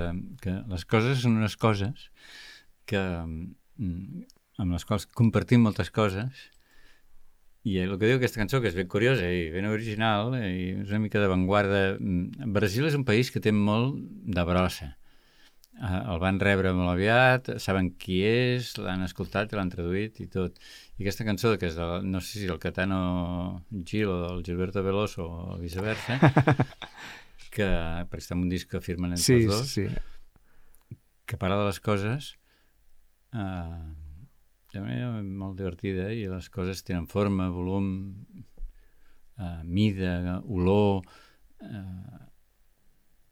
que 0.41 0.55
les 0.71 0.85
coses 0.87 1.19
són 1.21 1.35
unes 1.43 1.57
coses 1.59 2.07
que, 2.87 3.03
mm, 3.77 4.23
amb 4.63 4.71
les 4.79 4.87
quals 4.87 5.05
compartim 5.11 5.61
moltes 5.67 5.91
coses 5.91 6.47
i 7.63 7.77
el 7.83 7.97
que 7.99 8.07
diu 8.09 8.17
aquesta 8.17 8.39
cançó, 8.41 8.61
que 8.61 8.71
és 8.71 8.75
ben 8.77 8.87
curiosa 8.89 9.27
i 9.29 9.49
ben 9.53 9.67
original, 9.69 10.33
i 10.39 10.71
és 10.81 10.89
una 10.89 10.99
mica 11.03 11.19
d'avantguarda. 11.21 11.97
mm, 11.99 12.49
Brasil 12.55 12.87
és 12.87 12.95
un 12.97 13.05
país 13.05 13.29
que 13.31 13.39
té 13.43 13.51
molt 13.53 13.99
de 14.25 14.43
brossa. 14.47 14.95
Eh, 15.81 15.99
El 16.13 16.19
van 16.19 16.39
rebre 16.39 16.73
molt 16.73 16.89
aviat, 16.91 17.51
saben 17.61 17.91
qui 17.97 18.19
és, 18.25 18.75
l'han 18.77 19.03
escoltat 19.05 19.53
i 19.53 19.55
l'han 19.55 19.69
traduït 19.69 20.19
i 20.21 20.27
tot. 20.27 20.57
I 20.97 21.03
aquesta 21.05 21.25
cançó, 21.25 21.53
que 21.57 21.67
és 21.69 21.75
de, 21.77 21.87
no 22.03 22.19
sé 22.21 22.39
si 22.39 22.45
el 22.49 22.59
Catano 22.59 23.63
Gil 23.85 24.09
o 24.09 24.17
del 24.27 24.43
Gilberto 24.43 24.83
Veloso 24.83 25.25
o 25.25 25.57
viceversa, 25.61 26.19
que 27.55 27.65
perquè 28.09 28.21
està 28.25 28.35
en 28.37 28.43
un 28.45 28.49
disc 28.49 28.69
que 28.69 28.81
firmen 28.81 29.11
entre 29.13 29.23
Sí, 29.23 29.33
els 29.33 29.49
dos, 29.53 29.67
sí. 29.69 29.87
que 31.25 31.37
parla 31.37 31.57
de 31.61 31.65
les 31.69 31.79
coses 31.79 32.35
eh, 33.33 33.81
de 34.71 34.81
manera 34.83 35.21
molt 35.21 35.59
divertida 35.59 36.09
i 36.15 36.25
les 36.31 36.47
coses 36.53 36.83
tenen 36.87 37.07
forma, 37.11 37.49
volum, 37.51 37.87
eh, 39.37 39.63
mida, 39.63 40.39
olor, 40.47 41.01
eh, 41.59 42.21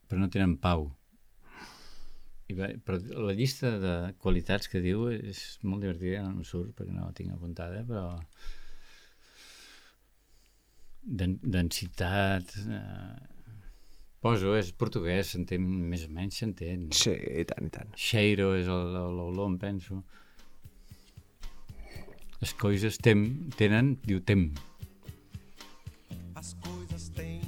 però 0.07 0.21
no 0.23 0.29
tenen 0.33 0.57
pau. 0.59 0.89
I 2.49 2.55
va, 2.57 2.71
però 2.83 2.97
la 3.29 3.35
llista 3.37 3.75
de 3.77 3.95
qualitats 4.17 4.67
que 4.71 4.81
diu 4.81 5.05
és 5.13 5.59
molt 5.61 5.85
divertida, 5.85 6.23
no 6.25 6.39
em 6.39 6.45
surt 6.47 6.73
perquè 6.77 6.95
no 6.95 7.05
la 7.05 7.15
tinc 7.15 7.35
apuntada, 7.35 7.83
però 7.87 8.07
Den 11.19 11.37
densitat 11.41 12.49
eh, 12.59 13.19
poso, 14.21 14.51
és 14.59 14.73
portuguès 14.75 15.31
s'entén, 15.31 15.63
més 15.63 16.03
o 16.05 16.09
menys 16.13 16.41
s'entén 16.41 16.89
Sí, 16.91 17.13
i 17.15 17.45
tant, 17.47 17.69
i 17.69 17.71
tant. 17.73 17.93
Cheiro 17.95 18.51
és 18.57 18.67
l'olor, 18.67 19.45
em 19.47 19.55
penso 19.61 20.01
les 22.41 22.53
coisas 22.53 22.97
tem, 22.97 23.49
tenen, 23.57 23.97
diu 24.05 24.21
tem 24.21 24.53
As 26.35 26.53
coisas 26.53 27.09
têm 27.09 27.41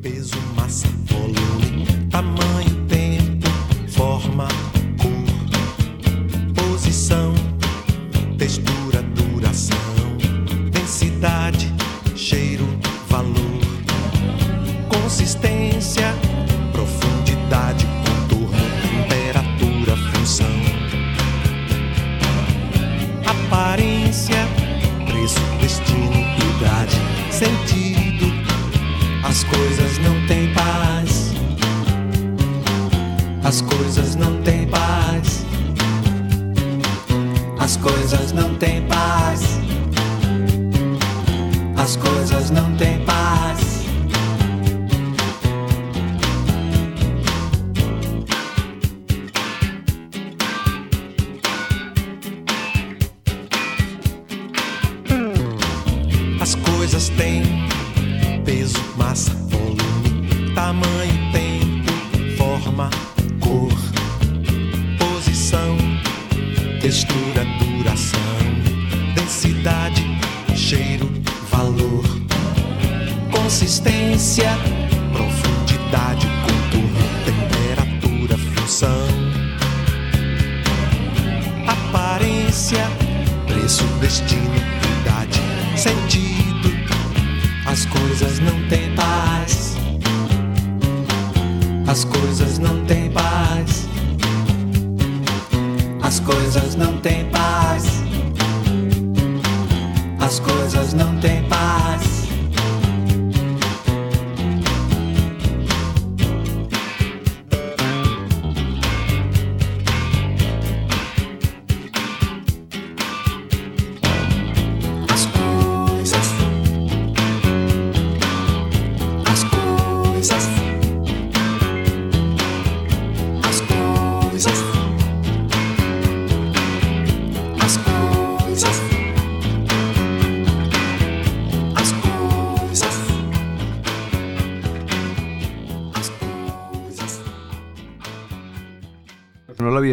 peso, 0.00 0.40
massa, 0.54 0.88
volume, 1.06 1.84
tamanho, 2.10 2.86
tempo, 2.86 3.48
forma, 3.88 4.46
cor, 5.02 5.18
posição, 6.54 7.34
textura, 8.38 8.77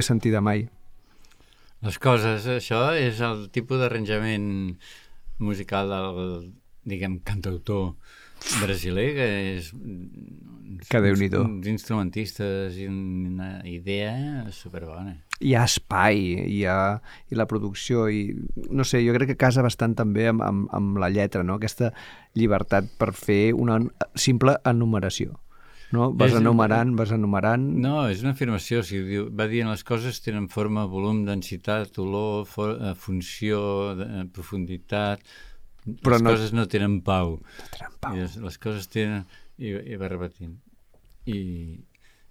l'havia 0.06 0.14
sentida 0.14 0.42
mai. 0.42 0.68
Les 1.82 1.98
coses, 2.00 2.46
això 2.48 2.94
és 2.96 3.20
el 3.22 3.50
tipus 3.52 3.80
d'arranjament 3.80 4.78
musical 5.40 5.90
del, 5.90 6.54
diguem, 6.86 7.20
cantautor 7.24 7.96
brasiler, 8.62 9.14
que 9.16 9.28
és... 9.58 9.72
Que 10.90 11.00
Déu-n'hi-do. 11.00 11.44
uns 11.46 11.68
instrumentistes 11.68 12.76
i 12.78 12.88
una 12.88 13.62
idea 13.66 14.46
superbona. 14.52 15.16
Hi 15.40 15.54
ha 15.56 15.64
espai, 15.66 16.20
hi 16.52 16.66
ha 16.66 17.00
i 17.32 17.38
la 17.38 17.46
producció, 17.48 18.10
i 18.10 18.36
no 18.70 18.84
sé, 18.84 19.02
jo 19.06 19.14
crec 19.16 19.34
que 19.34 19.40
casa 19.40 19.64
bastant 19.64 19.96
també 19.96 20.28
amb, 20.30 20.44
amb, 20.44 20.68
amb 20.76 21.00
la 21.02 21.10
lletra, 21.10 21.44
no? 21.44 21.58
aquesta 21.58 21.94
llibertat 22.36 22.92
per 23.00 23.14
fer 23.16 23.54
una 23.54 23.80
simple 24.16 24.58
enumeració. 24.66 25.40
No? 25.94 26.10
Vas 26.18 26.32
És- 26.34 26.40
enumerant, 26.40 26.96
vas 26.98 27.12
enumerant... 27.14 27.62
No, 27.86 28.08
és 28.10 28.24
una 28.26 28.32
afirmació, 28.34 28.80
o 28.82 28.84
sigui, 28.88 29.06
diu, 29.14 29.26
va 29.38 29.46
dient 29.52 29.70
les 29.70 29.84
coses 29.86 30.18
tenen 30.26 30.48
forma, 30.50 30.86
volum, 30.90 31.24
densitat, 31.28 31.98
olor, 32.02 32.46
for, 32.50 32.74
eh, 32.82 32.94
funció, 32.98 33.60
de, 34.00 34.08
eh, 34.22 34.26
profunditat, 34.34 35.22
Però 35.86 36.16
les 36.18 36.24
no- 36.26 36.32
coses 36.34 36.54
no 36.58 36.64
tenen 36.68 37.02
pau. 37.06 37.36
Tenen 37.76 37.92
pau. 38.02 38.16
Les, 38.18 38.38
les 38.42 38.58
coses 38.58 38.88
tenen... 38.90 39.26
I, 39.62 39.70
i 39.94 39.96
va 40.02 40.10
repetint. 40.12 40.56
I, 41.30 41.38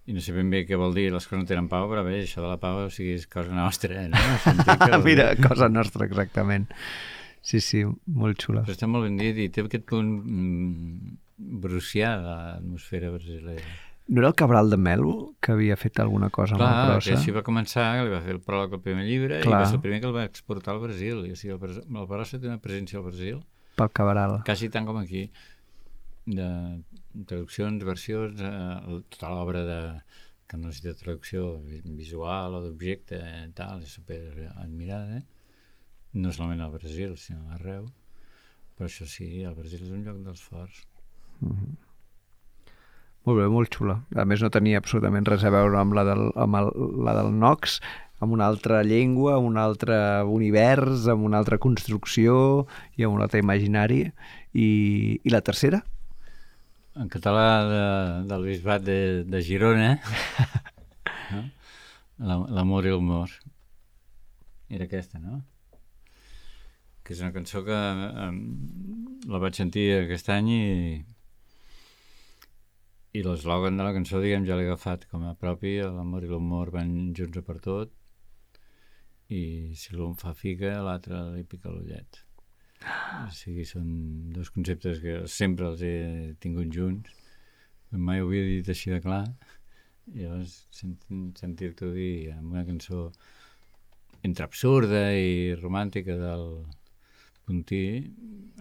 I 0.05 0.13
no 0.13 0.21
sé 0.21 0.35
ben 0.37 0.51
bé 0.53 0.65
què 0.69 0.77
vol 0.77 0.93
dir, 0.93 1.07
les 1.15 1.25
coses 1.25 1.41
no 1.45 1.49
tenen 1.49 1.69
pau, 1.71 1.87
però 1.89 2.03
bé, 2.05 2.19
això 2.27 2.43
de 2.43 2.51
la 2.51 2.59
pau, 2.61 2.83
o 2.85 2.91
sigui, 2.93 3.15
és 3.17 3.29
cosa 3.31 3.55
nostra, 3.57 4.03
eh, 4.03 4.11
no? 4.13 4.99
Mira, 5.07 5.31
cosa 5.41 5.71
nostra, 5.73 6.05
exactament. 6.11 6.67
Sí, 7.45 7.61
sí, 7.65 7.85
molt 8.19 8.43
xula. 8.43 8.63
Però 8.67 8.75
està 8.75 8.89
molt 8.91 9.07
ben 9.07 9.17
dit 9.23 9.39
i 9.45 9.49
té 9.55 9.63
aquest 9.65 9.87
punt 9.89 10.11
mm, 10.25 11.15
brucià 11.37 12.16
de 12.20 12.28
l'atmosfera 12.28 13.11
brasilera. 13.11 13.64
No 14.07 14.20
era 14.20 14.28
el 14.28 14.35
Cabral 14.37 14.68
de 14.68 14.76
Melo 14.76 15.35
que 15.41 15.53
havia 15.55 15.76
fet 15.80 15.99
alguna 15.99 16.28
cosa 16.28 16.55
amb 16.55 16.61
la 16.62 16.68
Clar, 16.68 16.99
prosa? 16.99 17.14
així 17.16 17.32
va 17.32 17.43
començar, 17.43 17.87
que 17.97 18.03
li 18.05 18.12
va 18.12 18.20
fer 18.20 18.35
el 18.37 18.41
pròleg 18.45 18.74
al 18.76 18.82
primer 18.85 19.07
llibre 19.09 19.39
Clar. 19.41 19.61
i 19.61 19.64
va 19.64 19.70
ser 19.70 19.78
el 19.78 19.85
primer 19.87 20.01
que 20.03 20.07
el 20.11 20.14
va 20.16 20.24
exportar 20.28 20.74
al 20.74 20.80
Brasil. 20.82 21.24
I, 21.24 21.32
o 21.32 21.37
sigui, 21.41 21.55
el, 21.57 21.64
el 21.64 22.26
té 22.35 22.47
una 22.51 22.61
presència 22.61 22.99
al 23.01 23.07
Brasil, 23.09 23.41
Pel 23.76 23.91
Cabral. 23.97 24.43
quasi 24.45 24.68
tant 24.68 24.85
com 24.87 24.99
aquí, 25.01 25.30
de 26.26 26.49
traduccions, 27.26 27.82
versions, 27.85 28.41
eh, 28.41 29.01
tota 29.11 29.30
l'obra 29.32 29.64
de 29.64 29.80
que 30.47 30.57
no 30.61 30.68
necessita 30.68 30.95
traducció 31.01 31.59
vi- 31.64 31.80
visual 31.97 32.55
o 32.55 32.61
d'objecte, 32.61 33.16
eh, 33.16 33.49
tal, 33.57 33.82
és 33.82 33.89
super 33.97 34.20
admirada, 34.57 35.16
eh? 35.18 35.24
no 36.14 36.30
solament 36.30 36.61
al 36.61 36.70
Brasil, 36.76 37.16
sinó 37.16 37.51
arreu. 37.57 37.89
Però 38.76 38.87
això 38.87 39.07
sí, 39.09 39.43
el 39.43 39.55
Brasil 39.55 39.80
és 39.82 39.91
un 39.91 40.05
lloc 40.05 40.20
dels 40.22 40.43
forts. 40.43 40.85
Molt 43.24 43.39
bé, 43.41 43.47
molt 43.49 43.72
xula. 43.72 43.99
A 44.20 44.24
més, 44.28 44.43
no 44.45 44.51
tenia 44.53 44.78
absolutament 44.82 45.24
res 45.26 45.45
a 45.49 45.53
veure 45.55 45.78
amb 45.80 45.95
la 45.97 46.05
del, 46.05 46.26
amb 46.37 46.59
el, 46.61 46.68
la 47.07 47.14
del 47.16 47.30
Nox, 47.41 47.78
amb 48.20 48.35
una 48.37 48.47
altra 48.51 48.82
llengua, 48.85 49.39
amb 49.39 49.49
un 49.49 49.57
altre 49.61 49.97
univers, 50.28 51.07
amb 51.09 51.24
una 51.24 51.39
altra 51.41 51.57
construcció 51.59 52.66
i 53.01 53.05
amb 53.07 53.16
un 53.16 53.24
altre 53.24 53.41
imaginari. 53.41 54.03
I, 54.53 54.68
i 55.24 55.32
la 55.32 55.41
tercera? 55.41 55.80
En 57.01 57.09
català 57.11 57.47
de, 57.66 57.80
del 58.30 58.45
bisbat 58.47 58.85
de, 58.87 58.99
de 59.26 59.41
Girona, 59.43 59.95
no? 61.32 61.41
La- 62.28 62.39
l'amor 62.61 62.87
i 62.87 62.93
l'humor. 62.93 63.32
Era 64.70 64.85
aquesta, 64.87 65.18
no? 65.18 65.41
Que 67.05 67.16
és 67.16 67.20
una 67.24 67.32
cançó 67.35 67.64
que 67.66 67.74
um, 68.28 68.39
la 69.32 69.41
vaig 69.43 69.57
sentir 69.59 69.89
aquest 70.05 70.30
any 70.32 70.53
i 70.55 70.62
i 73.15 73.23
l'eslògan 73.23 73.77
de 73.79 73.85
la 73.87 73.93
cançó, 73.95 74.19
diguem, 74.23 74.47
ja 74.49 74.57
l'he 74.59 74.67
agafat 74.67 75.05
com 75.11 75.23
a 75.29 75.35
propi, 75.39 75.77
l'amor 75.79 76.25
i 76.27 76.31
l'humor 76.31 76.73
van 76.75 77.12
junts 77.15 77.39
a 77.39 77.43
per 77.47 77.61
tot 77.62 77.93
i 79.33 79.73
si 79.79 79.95
l'un 79.95 80.17
fa 80.19 80.35
figa, 80.37 80.81
l'altre 80.85 81.21
li 81.33 81.45
pica 81.49 81.71
l'ullet. 81.73 82.19
O 83.25 83.31
sigui, 83.33 83.65
són 83.65 83.87
dos 84.35 84.51
conceptes 84.53 84.99
que 85.01 85.15
sempre 85.31 85.71
els 85.71 85.85
he 85.87 85.95
tingut 86.43 86.69
junts, 86.75 87.12
mai 87.95 88.21
ho 88.21 88.27
havia 88.27 88.49
dit 88.51 88.69
així 88.75 88.91
de 88.93 89.01
clar, 89.05 89.25
I 90.12 90.27
llavors 90.27 90.57
sent- 90.75 91.07
sentir-t'ho 91.39 91.93
dir 91.95 92.33
amb 92.35 92.53
una 92.53 92.65
cançó 92.69 93.07
entre 94.27 94.45
absurda 94.45 95.07
i 95.17 95.55
romàntica 95.62 96.19
del 96.21 96.45
Puntí, 97.47 97.81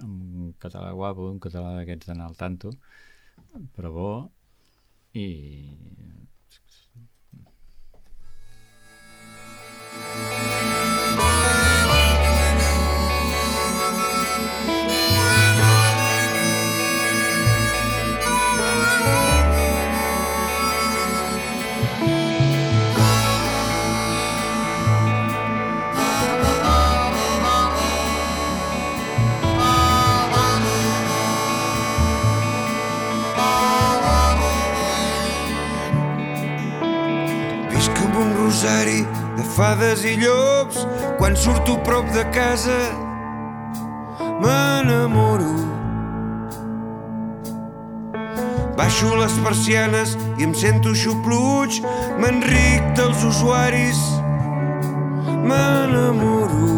en 0.03 0.53
català 0.59 0.93
guapo, 0.95 1.27
un 1.31 1.41
català 1.43 1.73
d'aquests 1.79 2.07
d'anar 2.07 2.29
al 2.29 2.37
tanto, 2.39 2.71
però 3.75 3.91
bo, 3.95 4.07
i 5.13 5.25
Visc 6.03 6.32
amb 38.13 38.21
un 38.21 38.33
rosari 38.37 39.01
de 39.37 39.43
fades 39.55 40.03
i 40.05 40.15
llops. 40.21 40.85
Quan 41.17 41.35
surto 41.35 41.77
prop 41.85 42.05
de 42.13 42.23
casa, 42.35 42.77
m'enamoro. 44.41 45.53
Baixo 48.77 49.15
les 49.17 49.33
persianes 49.45 50.17
i 50.37 50.45
em 50.45 50.53
sento 50.53 50.93
xupluig. 50.93 51.81
M'enric 52.21 52.93
dels 52.99 53.25
usuaris, 53.31 54.05
m'enamoro. 55.49 56.72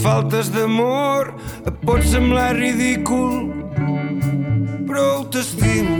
Faltes 0.00 0.48
d'amor 0.50 1.34
et 1.66 1.80
pot 1.84 2.02
semblar 2.02 2.54
ridícul 2.56 3.50
però 4.88 5.24
t'estimo. 5.30 5.98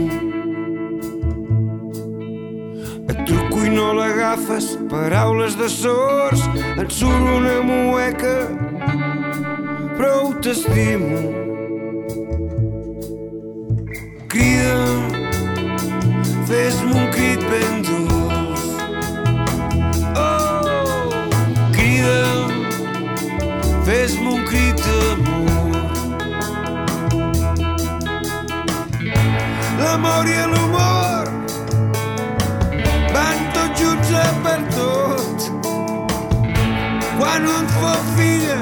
Et 3.09 3.21
truco 3.27 3.61
i 3.65 3.69
no 3.71 3.91
l'agafes 3.95 4.73
paraules 4.91 5.55
de 5.59 5.69
sords 5.69 6.43
et 6.81 6.91
surt 6.91 7.29
una 7.37 7.59
mueca 7.67 8.35
però 9.99 10.33
t'estimo. 10.41 11.21
Crida'm 14.31 15.07
fes-me 16.49 16.93
un 17.05 17.10
L'amor 30.21 30.29
i 30.29 30.41
l'humor 30.53 31.25
van 33.13 33.39
tots 33.53 33.81
junts 33.81 34.11
a 34.13 34.25
per 34.43 34.59
tot. 34.75 35.39
Quan 37.17 37.47
un 37.53 37.65
fa 37.77 37.93
filla, 38.15 38.59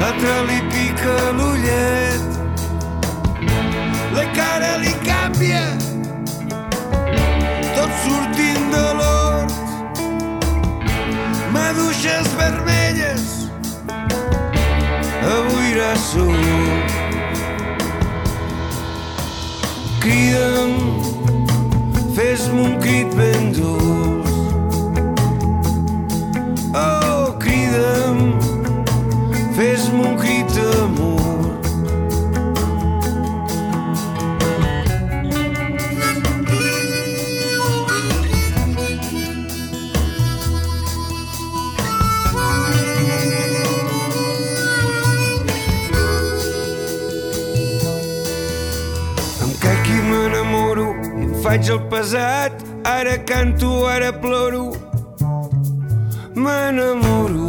l'altre 0.00 0.36
li 0.48 0.60
pica 0.72 1.16
l'ullet. 1.36 2.24
La 4.16 4.24
cara 4.38 4.72
li 4.80 4.94
canvia, 5.04 5.66
tot 7.76 7.92
sortint 8.06 8.70
de 8.72 8.86
l'hort 9.00 9.52
maduixes 11.52 12.32
vermelles 12.40 13.28
avui 15.36 15.74
raçó 15.80 16.65
crida'm 20.06 20.74
fes-me 22.14 22.60
un 22.66 22.74
crit 22.82 23.10
ben 23.18 23.44
dolç 23.58 24.15
faig 51.56 51.68
el 51.70 51.80
pesat. 51.88 52.52
Ara 52.84 53.16
canto, 53.24 53.86
ara 53.86 54.12
ploro. 54.12 54.74
M'enamoro. 56.34 57.48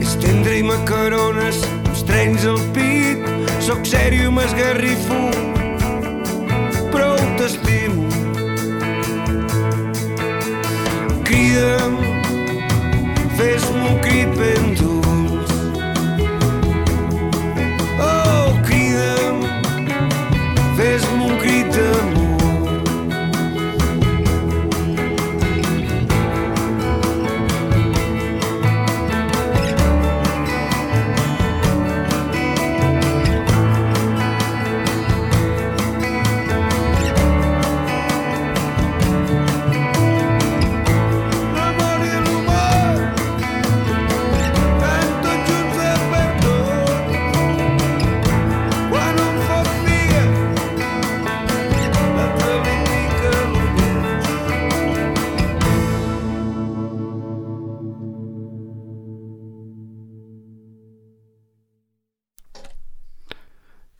És 0.00 0.14
tendre 0.22 0.58
i 0.58 0.62
macarones, 0.62 1.58
uns 1.88 2.04
trens 2.06 2.46
al 2.46 2.60
pit. 2.76 3.26
Soc 3.60 3.82
sèrio 3.86 4.30
m'esgarrifo, 4.30 5.18
però 6.94 7.10
t'estimo. 7.38 8.06
Crida'm, 11.26 11.98
fes-me 13.36 13.82
un 13.90 13.98
crit 14.06 14.38
ben 14.38 14.79
fes-me 21.00 21.39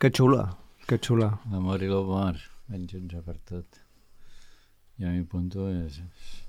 Que 0.01 0.09
xula, 0.09 0.47
que 0.89 0.97
xula. 0.97 1.27
L'amor 1.51 1.83
i 1.85 1.87
l'humor, 1.89 2.39
ben 2.71 2.87
junts 2.89 3.13
a 3.13 3.19
per 3.21 3.35
tot. 3.45 3.77
Jo 4.97 5.09
a 5.09 5.13
mi 5.13 5.21
punto 5.29 5.67
és, 5.69 5.99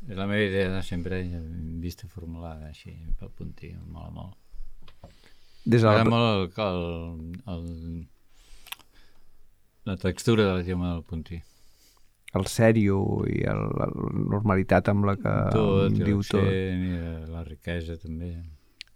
és 0.09 0.17
la 0.17 0.25
meva 0.31 0.47
idea 0.47 0.71
de 0.73 0.81
sempre, 0.87 1.19
vista 1.83 2.09
formulada 2.09 2.71
així, 2.71 2.95
pel 3.21 3.29
puntí, 3.37 3.75
em 3.77 3.93
mola 3.93 4.09
molt. 4.17 5.21
Des 5.69 5.85
de 5.85 5.93
la... 5.93 6.07
molt 6.09 6.57
el, 6.65 6.81
el, 7.53 7.69
el, 7.69 7.69
la 9.91 9.99
textura 10.01 10.49
de 10.49 10.57
la 10.57 10.65
llama 10.65 10.95
del 10.95 11.05
puntí. 11.13 11.43
el 12.33 12.47
sèrio 12.49 12.97
i 13.29 13.43
el, 13.53 13.63
la 13.77 13.91
normalitat 13.93 14.89
amb 14.89 15.05
la 15.11 15.19
que 15.21 15.33
tot, 15.53 15.93
diu 15.93 16.25
tot. 16.25 16.49
i 16.49 16.97
la, 16.97 17.15
la 17.37 17.43
riquesa 17.45 17.99
també. 18.01 18.33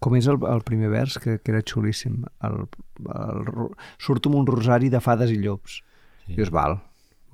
Com 0.03 0.17
és 0.19 0.29
el, 0.29 0.39
el 0.45 0.63
primer 0.67 0.91
vers, 0.93 1.17
que, 1.23 1.39
que 1.41 1.53
era 1.55 1.65
xulíssim. 1.65 2.21
El, 2.45 2.67
el, 3.15 3.51
surto 4.03 4.31
amb 4.31 4.43
un 4.43 4.49
rosari 4.51 4.91
de 4.93 5.01
fades 5.01 5.33
i 5.33 5.41
llops. 5.41 5.81
Sí. 6.27 6.37
Dius, 6.37 6.53
val, 6.53 6.79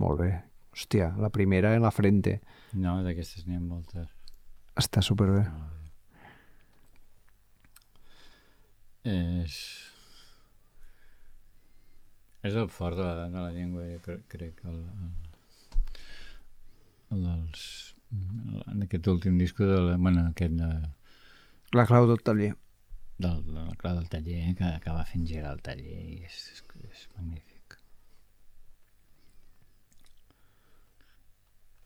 molt 0.03 0.23
bé. 0.23 0.33
Hòstia, 0.73 1.11
la 1.21 1.29
primera 1.35 1.75
en 1.77 1.83
la 1.85 1.93
frente. 1.93 2.39
No, 2.73 3.01
d'aquestes 3.05 3.45
n'hi 3.47 3.59
ha 3.59 3.63
moltes. 3.63 4.09
Està 4.79 5.03
superbé. 5.05 5.45
És... 9.05 9.59
És 12.43 12.57
el 12.59 12.71
fort 12.75 12.99
de 12.99 13.05
la, 13.05 13.29
de 13.31 13.39
la 13.39 13.53
llengua, 13.55 13.85
jo 13.87 14.01
cre 14.03 14.17
crec, 14.31 14.65
el, 14.67 14.81
el, 14.83 15.11
el 17.15 17.29
dels... 17.29 17.67
En 18.13 18.83
aquest 18.85 19.07
últim 19.09 19.39
disco, 19.39 19.65
de 19.65 19.79
la, 19.81 19.95
bueno, 19.97 20.25
aquest 20.33 20.57
de, 20.59 20.71
La 21.73 21.87
clau 21.89 22.07
del 22.11 22.21
taller. 22.23 22.55
del, 23.23 23.39
de 23.47 23.53
la 23.55 23.75
clau 23.79 23.95
del 23.97 24.09
taller, 24.11 24.55
que 24.59 24.65
acaba 24.65 25.05
fent 25.07 25.25
girar 25.29 25.53
el 25.55 25.61
taller 25.63 26.01
i 26.03 26.19
és, 26.27 26.39
és, 26.53 26.63
és 26.91 27.05
magnífic. 27.17 27.77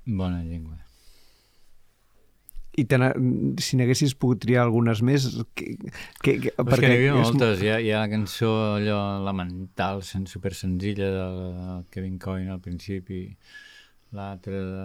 Bona 0.06 0.42
llengua. 0.46 0.78
I 2.76 2.84
te 2.84 2.98
si 3.64 3.78
n'haguessis 3.78 4.12
pogut 4.20 4.42
triar 4.44 4.62
algunes 4.66 5.00
més, 5.04 5.24
que, 5.56 5.70
que, 6.20 6.34
que, 6.44 6.50
Perquè 6.58 6.90
n'hi 6.90 6.98
havia 6.98 7.14
és- 7.14 7.22
moltes, 7.30 7.62
hi 7.64 7.70
ha, 7.72 7.78
hi 7.80 7.92
ha 7.94 8.02
la 8.02 8.10
cançó 8.12 8.50
allò 8.74 8.98
lamental, 9.24 10.02
super 10.04 10.52
senzilla 10.54 11.08
del 11.14 11.86
Kevin 11.90 12.18
Coyne 12.20 12.52
al 12.52 12.60
principi, 12.60 13.22
l'altra 14.12 14.60
de... 14.60 14.84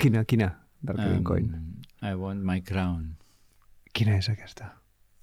Quina, 0.00 0.24
quina? 0.24 0.48
Del 0.80 0.96
Kevin 0.96 1.20
um, 1.20 1.24
Coyne. 1.28 1.62
I 2.00 2.14
want 2.16 2.40
my 2.44 2.62
crown. 2.64 3.16
Quina 3.96 4.18
és 4.20 4.26
aquesta? 4.28 4.74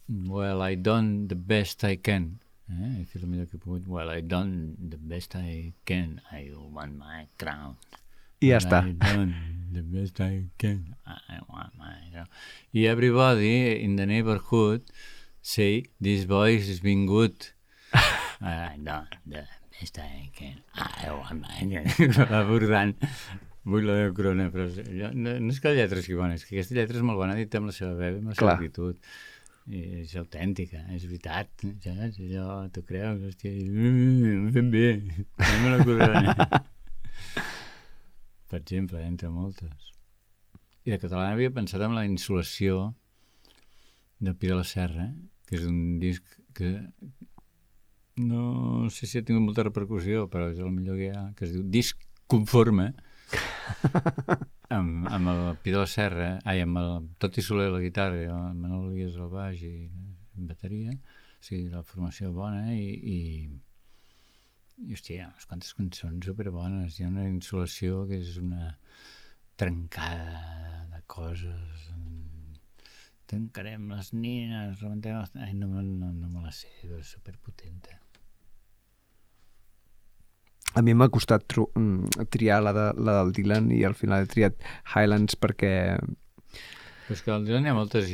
Well, 0.10 0.64
I 0.66 0.74
done 0.76 1.28
the 1.30 1.36
best 1.36 1.84
I 1.86 1.96
can. 2.02 2.40
Eh? 2.72 2.88
He 2.98 3.04
fet 3.06 3.22
el 3.22 3.30
millor 3.30 3.46
que 3.52 3.60
he 3.60 3.62
pogut. 3.62 3.86
Well, 3.86 4.10
I 4.10 4.24
done 4.26 4.74
the 4.90 4.98
best 4.98 5.36
I 5.38 5.74
can. 5.86 6.16
I 6.34 6.50
want 6.58 6.98
my 6.98 7.28
crown. 7.38 7.78
I 8.42 8.50
ja 8.50 8.58
està. 8.64 8.82
I 8.90 8.96
done 8.98 9.36
the 9.76 9.84
best 9.86 10.22
I 10.26 10.48
can. 10.58 10.96
I 11.06 11.38
want 11.46 11.78
my 11.78 11.94
crown. 12.16 12.26
I 12.74 12.88
everybody 12.90 13.78
in 13.78 13.96
the 13.96 14.08
neighborhood 14.10 14.90
say, 15.44 15.86
this 16.02 16.26
voice 16.26 16.68
has 16.68 16.82
been 16.82 17.06
good. 17.06 17.54
I 18.42 18.74
done 18.82 19.08
the 19.28 19.46
best 19.78 20.00
I 20.00 20.32
can. 20.34 20.64
I 20.74 21.12
want 21.14 21.46
my 21.46 21.62
crown. 21.62 22.28
Va 22.34 22.44
bordant. 22.50 22.98
Vull 23.64 23.86
la 23.88 23.94
meva 23.96 24.12
corona, 24.16 24.50
però 24.52 24.66
no, 25.16 25.38
no 25.40 25.54
és 25.54 25.62
que 25.64 25.72
la 25.72 25.78
lletra 25.78 26.02
sigui 26.04 26.18
bona, 26.20 26.36
és 26.36 26.44
que 26.44 26.58
aquesta 26.58 26.76
lletra 26.76 27.00
és 27.00 27.06
molt 27.08 27.22
bona 27.22 27.38
dit 27.38 27.54
amb 27.56 27.70
la 27.70 27.76
seva 27.76 27.94
veu 27.96 28.18
amb 28.20 28.34
la 28.34 28.36
seva 28.36 28.50
Clar. 28.50 28.56
actitud. 28.58 29.14
I 29.72 29.84
és 30.02 30.12
autèntica, 30.20 30.82
és 30.92 31.06
veritat, 31.08 31.64
saps? 31.86 32.20
Allò, 32.20 32.58
tu 32.76 32.84
creus, 32.84 33.22
hòstia, 33.30 33.54
i, 33.56 33.70
mm, 33.72 34.50
ben 34.52 34.72
bé, 34.74 34.88
fem 35.40 35.68
la 35.72 35.78
corona. 35.88 36.34
per 38.52 38.60
exemple, 38.60 39.00
entre 39.08 39.32
moltes. 39.32 39.94
I 40.84 40.92
de 40.92 41.00
català 41.00 41.30
havia 41.32 41.54
pensat 41.56 41.88
en 41.88 41.96
la 41.96 42.04
insolació 42.04 42.90
de 44.20 44.36
Pi 44.36 44.52
de 44.52 44.60
la 44.60 44.68
Serra, 44.68 45.08
que 45.48 45.56
és 45.56 45.64
un 45.70 46.02
disc 46.04 46.36
que 46.54 46.76
no 48.20 48.90
sé 48.94 49.08
si 49.08 49.18
ha 49.18 49.26
tingut 49.26 49.48
molta 49.48 49.64
repercussió, 49.66 50.28
però 50.30 50.52
és 50.52 50.60
el 50.60 50.76
millor 50.76 51.00
que 51.00 51.08
hi 51.08 51.16
ha, 51.16 51.24
que 51.38 51.48
es 51.48 51.56
diu 51.56 51.64
Disc 51.64 52.04
Conforme, 52.30 52.92
amb, 54.78 55.08
amb 55.10 55.32
el 55.34 55.44
Pi 55.64 55.74
de 55.74 55.82
la 55.82 55.90
Serra, 55.90 56.30
ai, 56.50 56.64
amb 56.66 56.80
el 56.82 57.10
Toti 57.22 57.44
Soler 57.46 57.70
la 57.74 57.82
guitarra 57.84 58.22
el 58.24 58.58
Manol 58.60 58.92
Elias 58.92 59.20
al 59.20 59.32
baix 59.34 59.64
i 59.68 59.74
bateria, 60.50 60.94
o 60.94 61.46
sigui, 61.46 61.68
la 61.72 61.84
formació 61.88 62.32
bona 62.36 62.66
i, 62.74 62.86
i, 63.16 63.20
i 64.88 64.98
hòstia, 64.98 65.30
unes 65.34 65.50
quantes 65.50 65.74
cançons 65.78 66.30
superbones, 66.30 66.98
hi 66.98 67.06
ha 67.06 67.12
una 67.12 67.28
insolació 67.30 68.06
que 68.10 68.22
és 68.22 68.38
una 68.42 68.72
trencada 69.60 70.88
de 70.94 71.04
coses, 71.08 71.90
tancarem 73.30 73.92
les 73.94 74.14
nines, 74.14 74.80
rebentem 74.82 75.20
les... 75.20 75.36
Ai, 75.42 75.54
no, 75.58 75.70
no, 75.82 76.12
no 76.12 76.30
me 76.30 76.46
la 76.46 76.54
sé, 76.54 76.72
és 76.84 77.14
superpotenta. 77.18 78.03
A 80.74 80.82
mi 80.82 80.94
m'ha 80.98 81.10
costat 81.14 81.46
mm, 81.54 82.28
triar 82.34 82.62
la, 82.66 82.74
de, 82.74 82.86
la 82.98 83.18
del 83.22 83.34
Dylan 83.38 83.72
i 83.76 83.84
al 83.86 83.94
final 83.98 84.24
he 84.26 84.30
triat 84.32 84.56
Highlands 84.96 85.36
perquè... 85.38 85.74
Però 87.04 87.18
és 87.18 87.22
que 87.22 87.34
al 87.34 87.44
Dylan 87.46 87.66
hi 87.68 87.70
ha 87.74 87.76
moltes, 87.76 88.08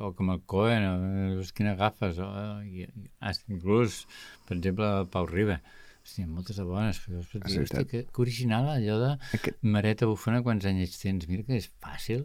o 0.00 0.08
com 0.16 0.30
el 0.32 0.40
Cohen, 0.48 0.86
o 0.88 0.94
veus 1.36 1.52
quina 1.54 1.74
agafes, 1.76 2.18
o, 2.24 2.30
i, 2.64 2.86
i, 2.88 3.34
inclús, 3.52 4.04
per 4.48 4.56
exemple, 4.56 4.88
el 5.02 5.10
Pau 5.12 5.28
Riba. 5.28 5.58
Hòstia, 6.00 6.24
moltes 6.24 6.56
de 6.56 6.64
bones, 6.64 6.96
però 7.04 7.18
després 7.20 7.42
dir, 7.44 7.58
hòstia, 7.60 7.82
que, 7.90 7.98
que 8.08 8.22
original 8.24 8.70
allò 8.72 8.94
de 9.02 9.10
Aquest- 9.36 9.58
Mareta 9.74 10.08
Bufona, 10.08 10.40
quants 10.42 10.64
anys 10.70 10.96
tens? 10.98 11.26
Mira 11.28 11.44
que 11.46 11.58
és 11.60 11.68
fàcil, 11.84 12.22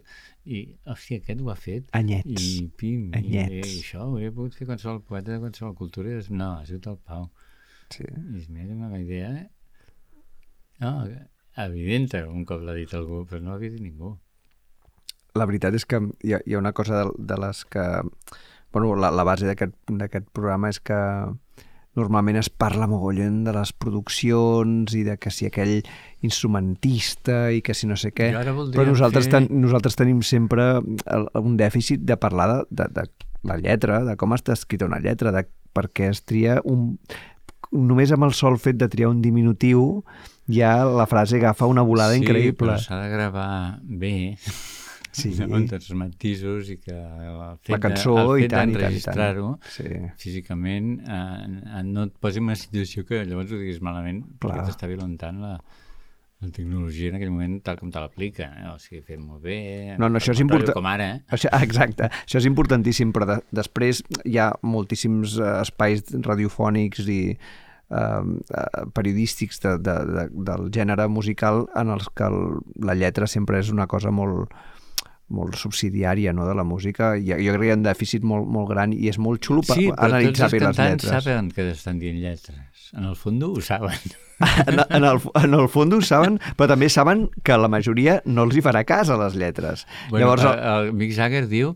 i, 0.48 0.62
hòstia, 0.88 1.20
aquest 1.20 1.42
ho 1.44 1.50
ha 1.52 1.58
fet. 1.60 1.92
Anyets. 2.00 2.32
I 2.32 2.64
pim, 2.80 3.10
i, 3.12 3.20
i, 3.20 3.36
Anyets. 3.44 3.74
això 3.82 4.00
ho 4.06 4.14
hauria 4.14 4.32
pogut 4.32 4.56
fer 4.56 4.66
qualsevol 4.70 5.02
poeta 5.04 5.34
de 5.36 5.42
qualsevol 5.44 5.76
cultura, 5.76 6.14
i 6.16 6.22
és, 6.22 6.32
no, 6.32 6.54
ha 6.56 6.64
sigut 6.66 6.88
el 6.94 6.96
Pau. 7.04 7.28
Sí. 7.92 8.08
I 8.08 8.40
és 8.40 8.48
mira, 8.48 8.72
una 8.74 8.98
idea, 8.98 9.28
eh? 9.42 9.46
No, 10.80 11.06
evident, 11.64 12.10
un 12.28 12.44
cop 12.44 12.60
l'ha 12.62 12.74
dit 12.76 12.92
algú, 12.94 13.24
però 13.28 13.40
no 13.40 13.54
l'havia 13.54 13.70
dit 13.72 13.80
ningú. 13.80 14.16
La 15.36 15.46
veritat 15.48 15.74
és 15.76 15.84
que 15.88 16.00
hi 16.24 16.32
ha, 16.36 16.40
hi 16.44 16.54
ha 16.56 16.60
una 16.60 16.72
cosa 16.76 17.04
de, 17.04 17.10
de 17.32 17.36
les 17.40 17.64
que... 17.64 17.84
Bueno, 18.72 18.94
la, 19.00 19.10
la 19.14 19.24
base 19.24 19.46
d'aquest 19.48 19.72
d'aquest 19.88 20.26
programa 20.36 20.68
és 20.68 20.80
que 20.84 20.96
normalment 21.96 22.36
es 22.36 22.50
parla 22.52 22.84
mogollon 22.90 23.38
de 23.46 23.52
les 23.56 23.70
produccions 23.72 24.92
i 24.98 25.00
de 25.06 25.14
que 25.16 25.30
si 25.32 25.46
aquell 25.48 25.78
instrumentista 26.46 27.50
i 27.56 27.62
que 27.64 27.72
si 27.74 27.86
no 27.88 27.96
sé 27.96 28.10
què, 28.12 28.30
però 28.76 28.84
nosaltres, 28.92 29.28
fer- 29.30 29.32
ten, 29.48 29.60
nosaltres 29.62 29.96
tenim 29.96 30.20
sempre 30.22 30.66
el, 30.82 31.24
un 31.40 31.56
dèficit 31.56 32.04
de 32.04 32.16
parlar 32.20 32.48
de, 32.68 32.84
de, 32.84 32.88
de 32.92 33.06
la 33.48 33.56
lletra, 33.62 34.02
de 34.04 34.16
com 34.20 34.34
està 34.36 34.52
escrita 34.52 34.84
una 34.88 35.00
lletra, 35.00 35.32
de 35.32 35.46
per 35.72 35.88
què 35.92 36.10
es 36.12 36.22
tria 36.24 36.60
un... 36.64 36.98
Només 37.72 38.12
amb 38.12 38.24
el 38.24 38.32
sol 38.32 38.58
fet 38.62 38.76
de 38.76 38.88
triar 38.88 39.08
un 39.10 39.20
diminutiu 39.22 40.02
ja 40.48 40.84
la 40.84 41.06
frase 41.10 41.36
agafa 41.40 41.66
una 41.66 41.82
volada 41.82 42.14
sí, 42.14 42.20
increïble. 42.22 42.54
però 42.60 42.78
s'ha 42.78 43.00
de 43.02 43.08
gravar 43.10 43.78
bé, 43.82 44.36
Sí. 45.16 45.32
segons 45.40 45.72
els 45.72 45.90
matisos 45.96 46.68
i 46.70 46.76
que 46.76 46.92
el 46.92 47.56
fet, 47.62 47.70
La 47.72 47.78
cançó 47.80 48.14
de, 48.34 48.42
el 48.44 48.50
fet 48.50 48.52
d'enregistrar-ho 48.52 49.58
Sí. 49.72 49.84
físicament 50.20 51.00
eh, 51.00 51.80
eh, 51.80 51.82
no 51.84 52.04
et 52.04 52.12
posi 52.20 52.38
en 52.38 52.44
una 52.50 52.54
situació 52.56 53.06
que 53.08 53.24
llavors 53.24 53.50
ho 53.50 53.56
diguis 53.58 53.80
malament 53.80 54.22
Clar. 54.38 54.38
perquè 54.58 54.66
t'està 54.68 54.86
violentant 54.90 55.40
la, 55.40 55.54
la 56.44 56.50
tecnologia 56.52 57.08
en 57.10 57.16
aquell 57.16 57.32
moment 57.32 57.58
tal 57.64 57.78
com 57.80 57.90
te 57.92 58.00
l'aplica. 58.02 58.50
Eh? 58.60 58.66
O 58.72 58.76
sigui, 58.82 59.02
fem-ho 59.06 59.38
bé, 59.42 59.96
No, 60.00 60.10
no, 60.10 60.20
això 60.20 60.34
és 60.34 60.42
important. 60.44 60.74
Com 60.76 60.88
ara, 60.90 61.08
eh? 61.14 61.20
Això, 61.32 61.50
exacte, 61.66 62.10
això 62.10 62.40
és 62.42 62.48
importantíssim, 62.50 63.14
però 63.16 63.28
de, 63.30 63.38
després 63.56 64.02
hi 64.24 64.36
ha 64.42 64.50
moltíssims 64.66 65.38
eh, 65.40 65.54
espais 65.62 66.04
radiofònics 66.26 67.08
i 67.08 67.20
eh, 67.32 67.96
eh, 67.96 68.86
periodístics 68.94 69.62
de, 69.64 69.76
de, 69.80 69.96
de, 70.12 70.28
del 70.50 70.70
gènere 70.74 71.08
musical 71.08 71.64
en 71.76 71.94
els 71.96 72.10
que 72.12 72.28
el, 72.28 72.60
la 72.84 72.98
lletra 72.98 73.30
sempre 73.30 73.62
és 73.62 73.72
una 73.72 73.88
cosa 73.90 74.12
molt 74.12 74.52
molt 75.28 75.56
subsidiària 75.58 76.32
no, 76.36 76.44
de 76.46 76.54
la 76.54 76.62
música 76.62 77.14
I 77.18 77.32
jo 77.32 77.54
crec 77.56 77.62
que 77.64 77.66
hi 77.66 77.72
ha 77.72 77.78
un 77.80 77.82
dèficit 77.86 78.22
molt, 78.26 78.46
molt 78.46 78.68
gran 78.70 78.92
i 78.94 79.08
és 79.10 79.18
molt 79.18 79.42
xulo 79.42 79.64
per 79.66 79.74
Sí, 79.74 79.88
però 79.88 79.96
tots 79.96 80.06
analitzar 80.06 80.46
els 80.46 80.54
bé 80.54 80.60
les 80.60 80.66
cantants 80.68 80.92
lletres 80.92 81.26
saben 81.26 81.50
que 81.56 81.66
estan 81.72 81.98
dient 81.98 82.20
lletres. 82.22 82.86
En 82.94 83.08
el 83.10 83.16
fons 83.18 83.42
ho 83.42 83.52
saben. 83.66 84.14
en, 84.68 84.80
en, 84.84 85.08
el, 85.08 85.20
en 85.42 85.58
el 85.58 85.68
fons 85.72 85.96
ho 85.96 86.00
saben 86.04 86.38
però 86.54 86.70
també 86.74 86.90
saben 86.92 87.26
que 87.42 87.58
la 87.58 87.70
majoria 87.72 88.20
no 88.26 88.46
els 88.46 88.56
hi 88.56 88.62
farà 88.62 88.84
cas 88.86 89.10
a 89.10 89.18
les 89.18 89.34
lletres 89.34 89.86
Bueno, 90.10 90.26
llavors 90.26 90.44
el, 90.44 90.58
el 90.72 90.92
Mick 90.92 91.16
Jagger 91.16 91.46
diu 91.50 91.74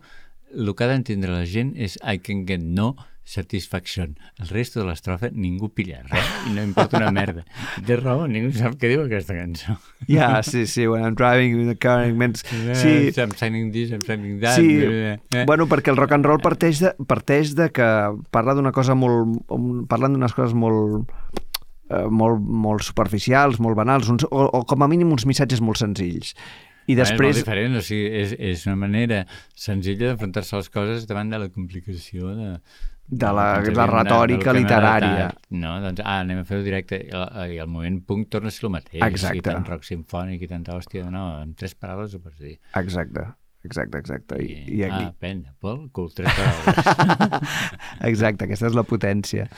el 0.55 0.75
que 0.75 0.85
ha 0.85 0.91
d'entendre 0.91 1.33
la 1.33 1.47
gent 1.49 1.73
és 1.79 1.97
I 2.03 2.21
can 2.23 2.45
get 2.47 2.63
no 2.63 2.93
satisfaction. 3.31 4.17
El 4.43 4.49
resto 4.51 4.81
de 4.81 4.87
l'estrofa 4.89 5.31
ningú 5.31 5.71
pilla 5.71 6.01
res 6.09 6.31
i 6.51 6.55
no 6.57 6.65
importa 6.67 6.99
una 6.99 7.13
merda. 7.15 7.45
Té 7.87 7.99
raó, 8.01 8.27
ningú 8.31 8.51
sap 8.57 8.75
què 8.81 8.91
diu 8.91 9.05
aquesta 9.05 9.37
cançó. 9.39 9.77
Ja, 10.11 10.41
sí, 10.47 10.65
sí, 10.67 10.89
when 10.91 11.05
I'm 11.07 11.15
driving 11.19 11.55
with 11.61 11.71
the 11.71 11.77
car, 11.79 12.09
it 12.09 12.17
means... 12.19 12.43
Sí, 12.81 13.13
I'm 13.15 13.37
signing 13.39 13.71
this, 13.75 13.93
I'm 13.95 14.03
signing 14.03 14.41
that. 14.43 14.59
sí. 14.59 14.81
Eh? 14.83 15.45
Bueno, 15.47 15.69
perquè 15.71 15.95
el 15.95 16.01
rock 16.01 16.17
and 16.19 16.27
roll 16.27 16.43
parteix 16.43 16.83
de, 16.83 16.95
parteix 17.07 17.55
de 17.59 17.71
que 17.75 17.87
parla 18.35 18.57
d'una 18.59 18.75
cosa 18.75 18.99
molt... 18.99 19.39
Parlen 19.91 20.17
d'unes 20.17 20.35
coses 20.35 20.57
molt 20.59 21.07
eh, 21.91 22.07
molt, 22.11 22.43
molt 22.43 22.87
superficials, 22.87 23.61
molt 23.63 23.79
banals, 23.79 24.11
uns, 24.11 24.27
o, 24.27 24.49
o 24.51 24.65
com 24.67 24.83
a 24.83 24.91
mínim 24.91 25.15
uns 25.15 25.27
missatges 25.29 25.63
molt 25.63 25.81
senzills. 25.83 26.35
I 26.87 26.93
És 26.95 26.99
després... 27.03 27.35
molt 27.35 27.37
diferent, 27.45 27.77
o 27.77 27.83
sigui, 27.85 28.07
és, 28.23 28.33
és 28.39 28.65
una 28.67 28.77
manera 28.77 29.25
senzilla 29.55 30.09
d'enfrontar-se 30.13 30.57
a 30.57 30.63
les 30.63 30.71
coses 30.73 31.07
davant 31.07 31.29
de 31.31 31.39
la 31.39 31.49
complicació 31.53 32.33
de, 32.35 32.49
De 33.11 33.27
la- 33.35 33.61
doncs, 33.61 33.77
la 33.77 33.87
retòrica 33.91 34.53
literària. 34.55 35.13
datat. 35.27 35.39
No, 35.51 35.75
doncs, 35.83 36.01
ah, 36.05 36.21
anem 36.25 36.41
a 36.41 36.45
fer-ho 36.49 36.63
directe. 36.63 36.99
I 37.11 37.55
I 37.57 37.59
el 37.59 37.67
moment 37.69 38.01
punk 38.07 38.29
torna 38.31 38.49
a 38.49 38.55
ser 38.55 38.65
el 38.69 38.73
mateix. 38.77 39.03
Exacte. 39.03 39.39
I 39.39 39.43
tant 39.43 39.67
rock 39.67 39.85
sinfònic 39.85 40.43
i 40.43 40.49
tanta 40.51 40.77
hòstia. 40.79 41.09
No, 41.11 41.43
en 41.43 41.55
tres 41.55 41.75
paraules 41.75 42.15
ho 42.15 42.21
pots 42.23 42.39
dir. 42.39 42.57
Exacte, 42.79 43.27
exacte, 43.65 43.99
exacte. 43.99 44.39
I, 44.43 44.47
I, 44.67 44.79
i 44.79 44.83
aquí... 44.87 45.05
Ah, 45.11 45.15
prendre 45.19 45.53
pel 45.61 45.89
cul, 45.93 46.11
tres 46.15 46.31
paraules. 46.33 47.41
Exacte, 48.11 48.47
aquesta 48.47 48.71
és 48.71 48.75
la 48.79 48.85
potència. 48.87 49.49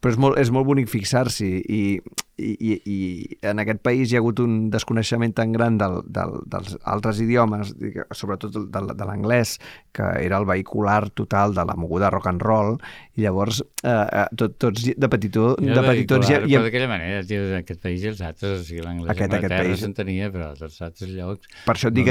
Però 0.00 0.12
és 0.14 0.18
molt, 0.20 0.38
és 0.38 0.50
molt 0.54 0.66
bonic 0.68 0.90
fixar-s'hi 0.90 1.52
i 1.74 1.82
i, 2.38 2.52
i, 2.60 2.74
i 2.86 3.38
en 3.50 3.58
aquest 3.58 3.80
país 3.82 4.12
hi 4.12 4.16
ha 4.16 4.22
hagut 4.22 4.38
un 4.44 4.70
desconeixement 4.70 5.34
tan 5.34 5.52
gran 5.52 5.76
del, 5.80 5.98
del, 6.06 6.36
dels 6.46 6.76
altres 6.86 7.18
idiomes, 7.24 7.74
sobretot 8.14 8.52
del- 8.54 8.68
del- 8.70 8.94
de 8.96 9.04
l'anglès, 9.08 9.56
que 9.92 10.06
era 10.22 10.38
el 10.38 10.46
vehicular 10.46 11.10
total 11.10 11.54
de 11.56 11.64
la 11.66 11.74
moguda 11.74 12.10
rock 12.14 12.28
and 12.30 12.42
roll, 12.46 12.76
i 13.18 13.24
llavors 13.26 13.60
eh, 13.82 13.90
eh, 13.90 14.24
tot, 14.38 14.54
tots 14.62 14.86
de 14.94 15.08
petitó, 15.10 15.56
de 15.58 15.82
petitons... 15.82 16.28
ja, 16.30 16.38
Ja, 16.48 16.62
d'aquella 16.62 16.88
manera, 16.88 17.24
tio, 17.26 17.42
en 17.50 17.58
aquest 17.64 17.82
país 17.82 18.04
i 18.06 18.12
els 18.12 18.20
altres, 18.22 18.60
o 18.60 18.64
sigui, 18.64 18.84
l'anglès 18.86 19.10
Aquest- 19.16 19.34
aquest 19.40 19.56
país- 19.58 19.82
s'entenia, 19.82 20.30
però 20.30 20.52
als 20.54 20.80
altres 20.80 21.10
llocs... 21.10 21.50
Per 21.66 21.74
això 21.74 21.90
et 21.90 21.98
dic 21.98 22.08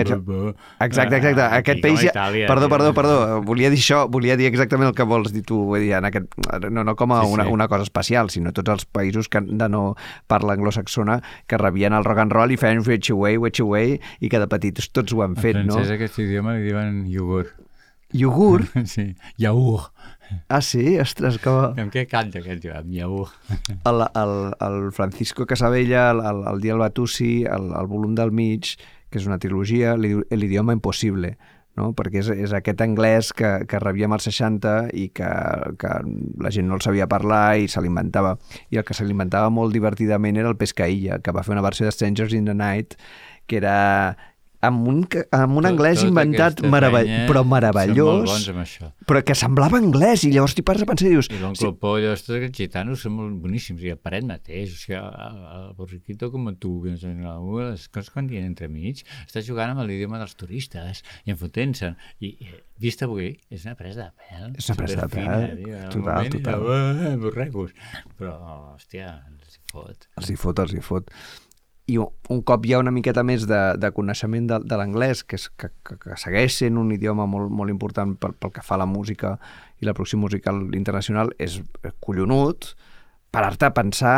Exacte, 0.80 1.16
exacte. 1.18 1.42
Ah, 1.42 1.58
Aquest 1.62 1.82
país... 1.82 2.02
Ja... 2.04 2.12
Itàlia, 2.12 2.48
perdó, 2.52 2.68
perdó, 2.70 2.92
perdó. 2.94 3.42
Volia 3.48 3.70
dir 3.72 3.80
això, 3.80 4.04
volia 4.12 4.36
dir 4.38 4.48
exactament 4.50 4.90
el 4.92 4.96
que 4.98 5.06
vols 5.08 5.32
dir 5.34 5.44
tu. 5.48 5.62
Vull 5.72 5.82
dir, 5.86 5.94
en 5.98 6.06
aquest... 6.10 6.28
no, 6.70 6.84
no 6.84 6.96
com 7.00 7.14
a 7.16 7.22
Sí, 7.24 7.32
una, 7.34 7.46
sí. 7.48 7.52
una 7.56 7.68
cosa 7.72 7.88
especial, 7.88 8.30
sinó 8.34 8.52
tots 8.56 8.70
els 8.76 8.86
països 8.86 9.30
que 9.32 9.42
de 9.48 9.70
no 9.72 9.96
parla 10.28 10.58
anglosaxona 10.58 11.22
que 11.48 11.60
rebien 11.62 11.94
el 11.94 12.08
rock 12.08 12.26
and 12.26 12.34
roll 12.36 12.52
i 12.52 12.58
feien 12.58 12.84
which 12.86 13.12
away, 13.14 13.38
which 13.38 13.62
away, 13.62 14.00
i 14.20 14.30
que 14.30 14.42
de 14.42 14.50
petits 14.50 14.90
tots 14.90 15.14
ho 15.14 15.24
han 15.26 15.38
En 15.38 15.42
fet, 15.44 15.62
no? 15.62 15.78
francès 15.78 15.94
aquest 15.96 16.20
idioma 16.26 16.58
li 16.58 16.68
diuen 16.70 17.06
iogurt. 17.12 17.54
Iogurt? 18.16 18.72
Sí, 18.88 19.16
iaur. 19.38 19.92
Ah, 20.48 20.62
sí? 20.62 20.98
Ostres, 21.00 21.38
que... 21.44 21.52
Amb 21.52 21.92
què 21.92 22.06
canta 22.10 22.40
aquest 22.42 22.62
tio? 22.64 22.76
Amb 22.76 22.92
iaur. 22.96 23.32
El, 23.88 24.04
el, 24.08 24.36
el 24.68 24.78
Francisco 24.96 25.46
Casabella, 25.48 26.10
el, 26.12 26.24
el, 26.26 26.44
el 26.54 26.62
Dia 26.64 26.76
al 26.76 26.84
Batussi, 26.84 27.44
el, 27.44 27.72
el 27.80 27.88
volum 27.88 28.16
del 28.16 28.32
mig, 28.36 28.76
que 29.12 29.22
és 29.22 29.28
una 29.28 29.40
trilogia, 29.40 29.96
l'idioma 29.96 30.76
impossible, 30.76 31.36
no? 31.78 31.92
perquè 31.98 32.22
és, 32.24 32.32
és 32.48 32.54
aquest 32.58 32.82
anglès 32.84 33.32
que, 33.38 33.52
que 33.70 33.82
rebíem 33.84 34.14
als 34.16 34.28
60 34.30 34.76
i 34.98 35.08
que, 35.16 35.30
que 35.80 35.94
la 36.44 36.54
gent 36.54 36.68
no 36.70 36.80
el 36.80 36.86
sabia 36.86 37.10
parlar 37.12 37.60
i 37.62 37.70
se 37.72 37.84
l'inventava. 37.84 38.36
I 38.74 38.82
el 38.82 38.88
que 38.88 38.98
se 38.98 39.06
l'inventava 39.08 39.52
molt 39.54 39.76
divertidament 39.76 40.40
era 40.42 40.52
el 40.52 40.58
Pescaïlla, 40.60 41.22
que 41.24 41.36
va 41.36 41.46
fer 41.46 41.56
una 41.56 41.66
versió 41.66 41.88
de 41.88 41.94
Strangers 41.96 42.36
in 42.38 42.50
the 42.50 42.58
Night, 42.58 42.98
que 43.48 43.62
era 43.62 43.78
amb 44.66 44.88
un, 44.90 45.04
amb 45.32 45.58
un 45.60 45.64
Tot- 45.64 45.72
anglès 45.72 46.00
tota 46.02 46.08
inventat 46.10 46.62
meravell 46.66 47.10
però 47.30 47.44
meravellós, 47.46 48.48
però 49.08 49.22
que 49.24 49.36
semblava 49.38 49.78
anglès, 49.78 50.24
i 50.26 50.32
llavors 50.34 50.56
t'hi 50.58 50.64
pares 50.66 50.82
a 50.82 50.88
pensar 50.90 51.08
i 51.08 51.14
dius... 51.14 51.30
I 51.30 51.40
l'oncle 51.42 51.74
Pollo, 51.78 52.14
tots 52.18 52.38
aquests 52.40 52.58
gitanos 52.58 53.04
són 53.06 53.14
molt 53.18 53.38
boníssims, 53.44 53.84
i 53.86 53.94
el 53.94 54.00
paret 54.02 54.26
mateix, 54.28 54.74
o 54.74 54.80
sigui, 54.82 54.98
el, 54.98 55.40
el 55.58 55.68
borriquito 55.78 56.32
com 56.34 56.50
tu, 56.58 56.74
que 56.84 56.96
les 56.98 57.88
coses 57.94 58.10
quan 58.14 58.28
diuen 58.30 58.48
entremig, 58.50 59.04
està 59.28 59.44
jugant 59.46 59.74
amb 59.76 59.86
l'idioma 59.88 60.20
dels 60.22 60.36
turistes 60.40 61.04
i 61.26 61.34
enfotent-se. 61.36 61.94
I, 62.20 62.34
i 62.42 62.52
vist 62.82 63.02
avui, 63.06 63.34
és 63.54 63.66
una 63.66 63.76
presa 63.80 64.10
de 64.10 64.14
pèl. 64.24 64.54
És 64.58 64.70
una 64.72 64.78
presa 64.82 65.02
de 65.06 65.10
pèl, 65.14 65.60
total, 65.94 66.30
total. 66.34 66.54
allò, 66.54 66.78
"Ah, 67.12 67.16
borregos. 67.22 67.74
Però, 68.18 68.34
hòstia, 68.76 69.22
els 69.32 69.58
hi 69.58 69.62
fot. 69.72 70.08
els 70.18 70.30
hi 70.30 70.36
fot, 70.36 70.60
els 70.66 70.74
hi 70.74 70.82
fot. 70.82 71.12
I 71.88 71.96
un, 72.04 72.42
cop 72.44 72.66
hi 72.68 72.74
ha 72.76 72.82
una 72.82 72.92
miqueta 72.92 73.24
més 73.24 73.46
de, 73.48 73.62
de 73.80 73.92
coneixement 73.96 74.50
de, 74.50 74.60
de 74.68 74.80
l'anglès, 74.80 75.24
que, 75.24 75.40
és, 75.40 75.48
que, 75.56 75.70
que, 75.88 75.96
que 76.02 76.18
segueix 76.20 76.58
sent 76.60 76.76
un 76.80 76.92
idioma 76.92 77.28
molt, 77.30 77.48
molt 77.48 77.72
important 77.72 78.18
pel, 78.20 78.36
pel 78.36 78.52
que 78.52 78.64
fa 78.66 78.76
a 78.76 78.82
la 78.84 78.90
música 78.90 79.38
i 79.80 79.88
la 79.88 79.96
producció 79.96 80.20
musical 80.20 80.66
internacional, 80.76 81.32
és 81.40 81.62
collonut 82.04 82.74
parar-te 83.32 83.70
a 83.70 83.74
pensar 83.76 84.18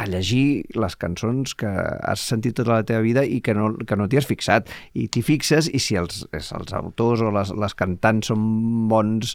a 0.00 0.06
llegir 0.08 0.64
les 0.80 0.96
cançons 0.96 1.52
que 1.60 1.68
has 1.68 2.22
sentit 2.24 2.56
tota 2.56 2.78
la 2.78 2.86
teva 2.88 3.04
vida 3.04 3.24
i 3.26 3.42
que 3.44 3.52
no, 3.56 3.74
que 3.86 3.98
no 4.00 4.08
t'hi 4.08 4.20
has 4.20 4.28
fixat. 4.28 4.70
I 4.96 5.10
t'hi 5.12 5.22
fixes 5.26 5.68
i 5.68 5.80
si 5.82 5.98
els, 6.00 6.24
els 6.32 6.74
autors 6.76 7.20
o 7.20 7.32
les, 7.34 7.52
les 7.52 7.76
cantants 7.76 8.32
són 8.32 8.46
bons, 8.88 9.34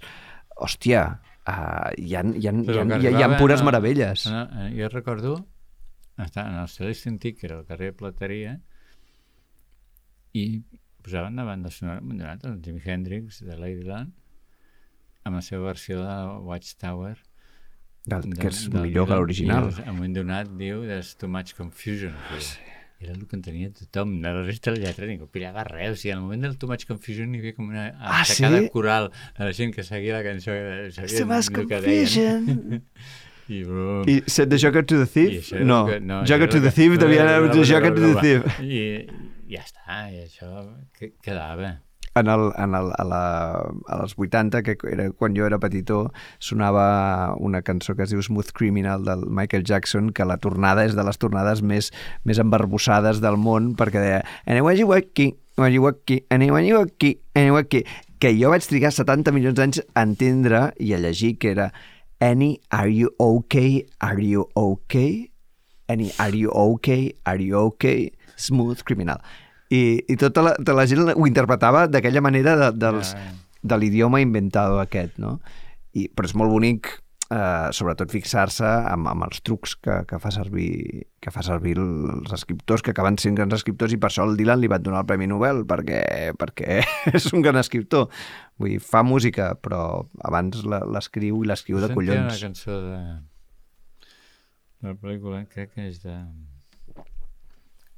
hòstia, 0.58 1.06
uh, 1.46 1.92
hi, 2.02 2.16
ha, 2.18 2.24
hi, 2.26 2.48
ha, 2.50 2.56
hi, 2.56 2.80
ha, 2.80 2.88
hi, 2.88 3.12
ha, 3.12 3.14
hi 3.20 3.28
ha 3.28 3.36
pures 3.38 3.62
meravelles. 3.68 4.26
eh, 4.66 4.72
jo 4.80 4.90
recordo 4.90 5.38
estar 6.24 6.48
en 6.48 6.56
el 6.62 6.68
Celeste 6.70 7.10
Antic, 7.10 7.40
que 7.40 7.48
era 7.48 7.60
el 7.60 7.66
carrer 7.66 7.94
Plateria, 7.96 8.62
i 10.34 10.64
posaven 11.04 11.38
sonar 11.72 12.00
un 12.02 12.08
moment 12.08 12.22
donat 12.24 12.46
el 12.50 12.62
Jimi 12.64 12.82
Hendrix 12.84 13.42
de 13.46 13.58
Ladyland 13.60 14.14
amb 15.26 15.36
la 15.36 15.42
seva 15.42 15.68
versió 15.72 16.02
de 16.04 16.16
Watchtower 16.48 17.18
Del, 18.06 18.22
de- 18.30 18.38
que 18.38 18.48
és 18.52 18.70
del 18.70 18.84
millor 18.86 19.08
que 19.08 19.16
l'original. 19.18 19.70
en 19.86 20.00
un 20.00 20.14
donat 20.14 20.50
diu 20.60 20.84
There's 20.86 21.16
too 21.18 21.28
much 21.28 21.54
confusion 21.58 22.14
here. 22.32 22.74
era 23.00 23.12
el 23.14 23.26
que 23.28 23.36
entenia 23.36 23.70
tothom 23.74 24.22
de 24.22 24.30
la 24.34 24.44
resta 24.44 24.72
de 24.72 24.80
la 24.80 24.88
lletra 24.88 25.06
ningú 25.06 25.28
pillava 25.30 25.64
res, 25.68 25.92
o 25.92 25.96
sigui, 26.00 26.12
al 26.14 26.22
moment 26.22 26.42
del 26.46 26.58
too 26.58 26.68
much 26.70 26.86
confusion 26.88 27.34
hi 27.36 27.40
havia 27.42 27.54
com 27.58 27.68
una 27.70 27.88
Ah, 28.00 28.22
atacada 28.22 28.60
sí? 28.62 28.70
coral 28.70 29.12
de 29.38 29.44
la 29.46 29.54
gent 29.54 29.74
que 29.76 29.84
seguia 29.84 30.14
la 30.20 30.24
cançó 30.24 30.52
Too 31.18 31.26
much 31.28 31.50
confusion. 31.52 32.84
i, 33.50 33.64
brum, 33.64 34.04
I 34.10 34.24
set 34.28 34.50
the 34.50 34.58
Joker 34.58 34.84
to 34.86 34.98
the 34.98 35.06
Thief? 35.06 35.52
No, 35.62 35.86
que- 35.86 36.00
no 36.02 36.24
Joker 36.26 36.50
to 36.50 36.62
the 36.62 36.72
Thief 36.72 36.98
devia 37.00 37.24
anar 37.24 37.52
the 37.52 37.64
Joker 37.64 37.94
to 37.94 38.02
the. 38.02 38.22
Thief. 38.22 38.60
i 38.62 39.08
ja 39.56 39.62
està, 39.62 40.06
i 40.12 40.24
això 40.26 40.50
que- 40.98 41.14
quedava 41.22 41.82
En 42.16 42.30
el, 42.32 42.46
en 42.56 42.72
el, 42.74 42.94
a, 42.96 43.04
la, 43.04 43.24
a 43.92 43.96
les 44.02 44.14
80, 44.16 44.62
que 44.64 44.78
era 44.90 45.10
quan 45.12 45.34
jo 45.36 45.44
era 45.46 45.58
petitó, 45.60 46.14
sonava 46.40 47.36
una 47.44 47.60
cançó 47.62 47.94
que 47.98 48.06
es 48.06 48.14
diu 48.14 48.22
Smooth 48.24 48.54
Criminal 48.56 49.04
del 49.04 49.26
Michael 49.28 49.66
Jackson, 49.68 50.14
que 50.16 50.24
la 50.24 50.38
tornada 50.38 50.86
és 50.88 50.96
de 50.96 51.04
les 51.04 51.20
tornades 51.20 51.60
més, 51.62 51.92
més 52.24 52.40
embarbussades 52.40 53.20
del 53.20 53.36
món, 53.36 53.74
perquè 53.76 54.00
deia 54.00 54.22
Anyway 54.48 54.80
you 54.80 54.94
aquí, 54.96 55.34
anyway 55.58 55.76
you 55.76 55.88
aquí, 55.92 56.22
anyway 56.32 56.64
you 56.70 56.80
aquí, 56.80 57.18
anyway 57.36 57.68
que 57.68 58.32
jo 58.40 58.50
vaig 58.50 58.64
trigar 58.64 58.94
70 58.96 59.34
milions 59.36 59.60
d'anys 59.60 59.84
a 59.94 60.06
entendre 60.08 60.70
i 60.80 60.94
a 60.96 61.02
llegir 61.04 61.36
que 61.38 61.52
era 61.52 61.74
Annie, 62.20 62.62
are 62.72 62.88
you 62.88 63.12
okay? 63.20 63.86
Are 64.00 64.20
you 64.20 64.50
okay? 64.56 65.32
Annie, 65.88 66.12
are 66.20 66.34
you 66.34 66.50
okay? 66.52 67.14
Are 67.26 67.42
you 67.42 67.58
okay? 67.58 68.12
Smooth 68.36 68.84
Criminal. 68.84 69.20
I, 69.70 70.04
i 70.08 70.16
tota 70.16 70.44
la, 70.46 70.54
tota 70.60 70.76
la 70.78 70.86
gent 70.90 71.12
ho 71.12 71.28
interpretava 71.28 71.86
d'aquella 71.92 72.22
manera 72.22 72.56
de, 72.60 72.70
dels, 72.78 73.16
ja. 73.18 73.34
de 73.64 73.80
l'idioma 73.82 74.22
inventado 74.22 74.80
aquest, 74.80 75.18
no? 75.22 75.40
I, 75.96 76.08
però 76.14 76.30
és 76.30 76.36
molt 76.38 76.54
bonic, 76.54 76.92
eh, 77.34 77.68
sobretot 77.74 78.12
fixar-se 78.14 78.68
amb, 78.68 79.10
amb 79.10 79.26
els 79.28 79.42
trucs 79.46 79.76
que, 79.82 80.02
que, 80.10 80.20
fa 80.22 80.32
servir, 80.34 81.06
que 81.22 81.34
fa 81.34 81.44
servir 81.46 81.76
els 81.82 82.34
escriptors, 82.36 82.84
que 82.86 82.94
acaben 82.94 83.18
sent 83.22 83.38
grans 83.38 83.56
escriptors, 83.58 83.96
i 83.96 84.00
per 84.02 84.12
això 84.12 84.28
el 84.28 84.36
Dylan 84.40 84.62
li 84.62 84.72
van 84.72 84.84
donar 84.86 85.04
el 85.04 85.10
Premi 85.10 85.30
Nobel, 85.32 85.64
perquè, 85.70 86.04
perquè 86.40 86.82
és 87.18 87.32
un 87.34 87.46
gran 87.46 87.60
escriptor. 87.62 88.10
Vull 88.58 88.72
dir, 88.72 88.80
fa 88.80 89.02
música, 89.04 89.50
però 89.60 89.80
abans 90.24 90.62
l'escriu 90.66 91.42
i 91.44 91.48
l'escriu 91.50 91.82
de 91.82 91.90
Sentia 91.90 91.96
collons. 91.98 92.36
una 92.36 92.42
cançó 92.48 92.78
de, 92.86 93.00
de 94.82 94.92
la 94.92 94.96
pel·lícula, 95.02 95.42
crec 95.52 95.74
que 95.76 95.88
és 95.90 96.00
de... 96.04 96.16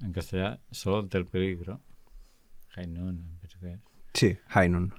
En 0.06 0.14
castellà, 0.14 0.56
Solo 0.72 1.04
ante 1.04 1.18
el 1.18 1.26
peligro. 1.26 1.80
Em 2.78 2.94
penso 3.42 3.58
que 3.60 3.72
és. 3.74 3.80
Sí, 4.18 4.32
Hainun. 4.54 4.92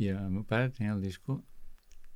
I 0.00 0.12
el 0.14 0.30
meu 0.32 0.44
pare 0.48 0.70
tenia 0.72 0.94
el 0.94 1.02
disco 1.04 1.42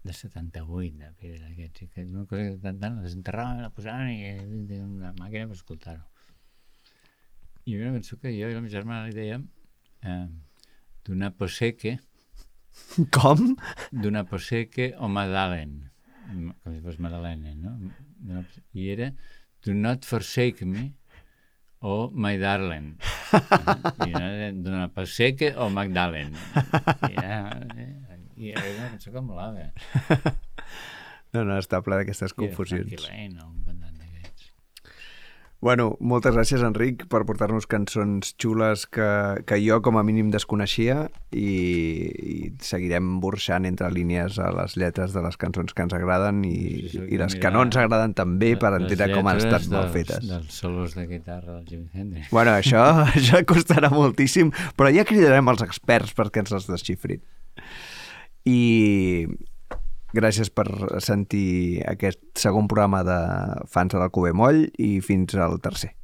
de 0.04 0.12
78, 0.12 0.96
de 0.98 1.10
pedra 1.20 1.48
aquests, 1.50 1.84
i 1.84 1.88
que 1.88 2.04
una 2.04 2.24
cosa 2.26 2.46
que 2.46 2.56
tant 2.62 2.78
tant 2.80 2.96
la 2.96 3.04
desenterraven, 3.04 3.60
la 3.62 3.70
posaven 3.74 4.08
i 4.12 4.32
tenia 4.68 4.86
una 4.86 5.12
màquina 5.18 5.48
per 5.50 5.56
escoltar-ho. 5.58 6.04
I 7.68 7.76
una 7.78 7.92
cançó 7.98 8.16
que 8.18 8.32
jo 8.34 8.48
i 8.48 8.56
la 8.56 8.62
meva 8.64 8.72
germana 8.72 9.06
li 9.06 9.14
dèiem 9.16 9.44
eh, 10.08 10.26
d'una 11.06 11.30
poseque, 11.36 11.98
Com? 13.16 13.54
d'una 13.92 14.24
poseque 14.28 14.92
o 14.98 15.08
Madalen, 15.08 15.78
com 16.62 16.72
si 16.72 16.80
fos 16.84 16.98
Madalena, 17.00 17.54
no? 17.56 18.42
I 18.72 18.90
era 18.92 19.12
Do 19.64 19.74
not 19.74 20.04
forsake 20.04 20.66
me 20.66 20.92
o 21.82 22.10
My 22.14 22.38
Darling. 22.38 22.96
I 24.06 24.10
era 24.10 24.50
d'una 24.54 24.88
poseque 24.94 25.52
o 25.58 25.68
Magdalen. 25.70 26.34
I 27.08 27.12
era, 27.12 27.38
eh, 27.76 28.18
i 28.36 28.50
era 28.50 28.62
una 28.76 28.90
cançó 28.92 29.12
que 29.14 29.22
molava. 29.22 29.70
No, 31.32 31.42
no, 31.48 31.56
està 31.56 31.80
ple 31.80 31.96
d'aquestes 31.96 32.34
I 32.34 32.34
era 32.34 32.42
confusions. 32.42 32.90
Frankie 32.90 33.06
Lane, 33.08 33.38
o 33.40 33.48
un 33.48 33.62
cantant 33.66 33.94
d'aquests. 33.98 34.50
Bueno, 35.62 35.92
moltes 36.02 36.34
gràcies, 36.34 36.58
Enric, 36.66 37.04
per 37.06 37.20
portar-nos 37.22 37.68
cançons 37.70 38.32
xules 38.42 38.82
que, 38.90 39.04
que 39.46 39.60
jo 39.62 39.76
com 39.86 39.94
a 39.94 40.02
mínim 40.02 40.32
desconeixia 40.34 41.04
i, 41.30 41.52
i 42.10 42.38
seguirem 42.66 43.20
burxant 43.22 43.68
entre 43.68 43.86
línies 43.94 44.40
a 44.42 44.48
les 44.56 44.74
lletres 44.80 45.14
de 45.14 45.22
les 45.22 45.38
cançons 45.38 45.70
que 45.70 45.84
ens 45.86 45.94
agraden 45.94 46.40
i, 46.48 46.56
Sí, 46.56 46.90
sí, 46.96 47.04
i 47.14 47.20
les 47.20 47.36
que 47.38 47.52
no 47.54 47.62
ens 47.62 47.78
agraden 47.78 48.10
també 48.18 48.56
per 48.58 48.72
Les 48.74 48.82
entendre 48.90 49.14
com 49.14 49.30
han 49.30 49.38
estat 49.38 49.68
mal 49.70 49.86
dels- 49.86 49.94
fetes. 50.00 50.26
Dels 50.32 50.58
solos 50.64 50.96
de 50.98 51.06
guitarra 51.06 51.60
del 51.60 51.64
Jimi 51.70 51.86
Hendrix. 51.94 52.32
Bueno, 52.34 52.56
això, 52.58 52.82
això 53.14 53.44
costarà 53.46 53.92
moltíssim, 53.94 54.50
però 54.74 54.90
ja 54.90 55.06
cridarem 55.06 55.46
els 55.54 55.62
experts 55.62 56.10
perquè 56.18 56.42
ens 56.42 56.58
els 56.58 56.66
desxifrin. 56.74 57.22
I 58.50 59.28
gràcies 60.12 60.52
per 60.52 60.66
sentir 61.04 61.82
aquest 61.88 62.20
segon 62.38 62.68
programa 62.70 63.02
de 63.06 63.18
Fans 63.72 63.94
de 63.94 64.00
l'Alcover 64.00 64.34
Moll 64.36 64.66
i 64.78 64.94
fins 65.04 65.34
al 65.36 65.60
tercer. 65.64 65.94